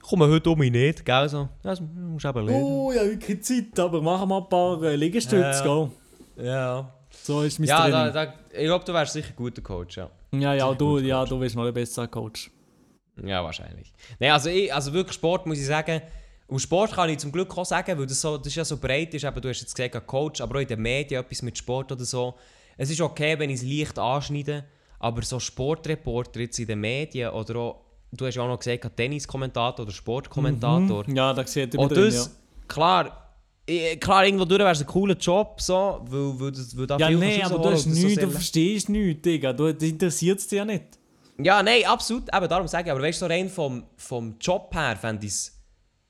[0.00, 1.28] ich komme heute um mich nicht, gell?
[1.28, 1.36] So.
[1.36, 2.62] Ja, Das musst du eben lernen.
[2.64, 5.62] Oh, ja, wirklich Zeit, aber machen wir ein paar äh, Liegestütze, ja.
[5.62, 5.90] gell?
[6.46, 6.94] Ja,
[7.24, 8.34] So ist mein ja da, Training.
[8.52, 10.10] da, ich glaube, du wärst sicher ein guter Coach, ja.
[10.32, 12.50] ja, ja, du, ja, du bist noch ein besserer Coach.
[13.24, 13.94] Ja, wahrscheinlich.
[14.18, 16.02] Nein, also, ich, also wirklich Sport muss ich sagen.
[16.48, 18.76] Und Sport kann ich zum Glück auch sagen, weil das, so, das ist ja so
[18.76, 19.24] breit ist.
[19.24, 22.04] Eben, du hast jetzt gesagt, Coach, aber auch in den Medien etwas mit Sport oder
[22.04, 22.34] so.
[22.76, 24.64] Es ist okay, wenn ich es leicht anschneide,
[24.98, 27.80] aber so Sportreporter jetzt in den Medien oder auch,
[28.12, 31.04] du hast ja auch noch gesagt, Tenniskommentator oder Sportkommentator.
[31.06, 31.16] Mhm.
[31.16, 33.23] Ja, da ihr Auch mich drin, das, klar,
[34.00, 37.08] klar, irgendwo durch wäre es ein cooler Job, so, weil, weil, das, weil da Ja,
[37.08, 39.52] viel nein, kannst aber du, hast nichts, du verstehst nichts, Digga.
[39.52, 40.84] Du, das interessiert es dich ja nicht.
[41.38, 42.24] Ja, nein, absolut.
[42.34, 42.92] Eben darum sage ich.
[42.92, 45.50] Aber weißt du, so rein vom, vom Job her fände ich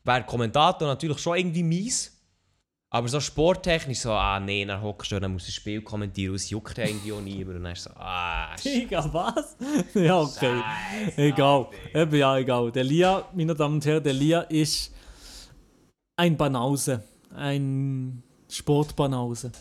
[0.04, 2.10] wäre Kommentator natürlich schon irgendwie mies.
[2.90, 6.36] Aber so sporttechnisch so, ah nee, dann hockst du, dann musst du das Spiel kommentieren,
[6.36, 7.56] es juckt irgendwie auch niemand.
[7.56, 8.54] Und dann ist so, ah.
[8.54, 9.56] Digga, was?
[9.94, 10.62] ja, okay.
[11.16, 11.66] egal.
[11.92, 12.70] Eben, ja, egal.
[12.70, 14.92] Der Lia, meine Damen und Herren, der Lia ist
[16.16, 17.02] ein Banause.
[17.34, 19.52] Ein Sportbanause.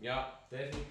[0.00, 0.86] Ja, definitiv.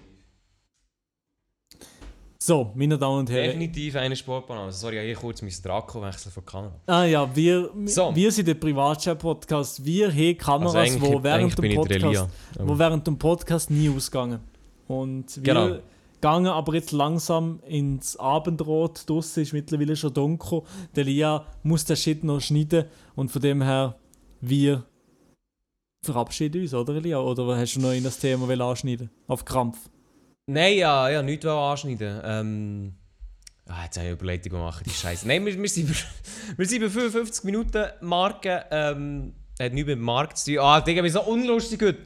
[2.42, 3.46] So, meine Damen und Herren.
[3.48, 4.72] Definitiv eine Sportbanane.
[4.72, 6.72] Sorry, ich habe hier kurz mein Draco wechseln von Kanal.
[6.86, 8.14] Ah ja, wir, So.
[8.16, 9.84] wir sind der Privatchat-Podcast.
[9.84, 12.28] Wir haben Kameras, Also wo, während dem Podcast, Elia.
[12.60, 14.40] wo während dem Podcast nie ausgegangen.
[14.88, 15.78] Und wir Genau.
[16.14, 19.06] gegangen, aber jetzt langsam ins Abendrot.
[19.08, 20.62] Draussen ist mittlerweile schon dunkel.
[20.96, 22.86] Der Lia muss den Shit noch schneiden
[23.16, 23.96] und von dem her,
[24.40, 24.82] wir
[26.02, 27.18] verabschieden uns, oder Lia?
[27.18, 29.10] Oder hast du noch in das Thema will anschneiden?
[29.26, 29.78] Auf Krampf.
[30.46, 32.20] Nein, ja, ja, nichts anschneiden.
[32.24, 32.94] Ähm,
[33.66, 35.28] ah, jetzt habe ich überlegt, wie wir machen die Scheiße.
[35.28, 35.94] Nein, wir, wir, sind, bei-
[36.56, 38.64] wir sind bei 55 Minuten Marke.
[38.70, 40.60] Ähm, hat nichts mit dem Markt zu tun.
[40.60, 41.98] Ah, Digga, bin so unlustig heute.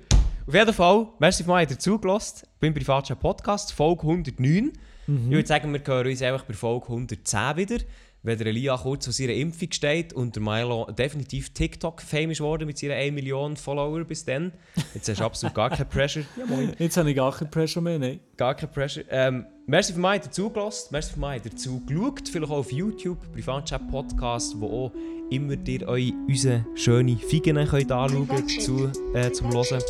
[0.47, 2.47] Auf jeden Fall, merci für mal dazugelassen.
[2.61, 4.73] Beim Privatchat Podcast, Folge 109.
[5.07, 7.77] Ich würde sagen, wir hören uns einfach bei Folge 110 wieder.
[8.25, 12.79] Wenn der Elia kurz vor seiner Impfung steht und der Milo definitiv TikTok-famous geworden mit
[12.79, 14.51] seinen 1 Million Follower bis dann.
[14.95, 16.25] Jetzt hast du absolut gar keinen Pressure.
[16.39, 16.73] Ja, moin.
[16.79, 18.21] Jetzt habe ich gar keinen Pressure mehr, nein.
[18.39, 19.05] Gar kein Pressure.
[19.11, 23.87] Ähm, merci für mich dazugelassen, merci für mich dazu geschaut, vielleicht auch auf YouTube, Privatchat
[23.91, 24.93] Podcast, wo auch
[25.31, 29.83] immer ihr euch unsere schönen könnt anschauen zu, äh, zum Hören.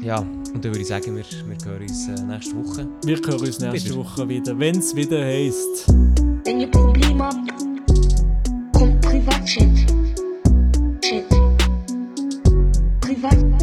[0.00, 2.86] Ja, und dann würde ich sagen, wir, wir hören uns äh, nächste Woche.
[3.04, 3.98] Wir hören uns nächste Wieder.
[3.98, 5.88] Woche wieder, wenn es wieder heisst.
[7.18, 7.30] Prima,
[8.72, 9.68] comme Privatjet.
[11.02, 11.26] Jet.
[13.00, 13.57] Privat.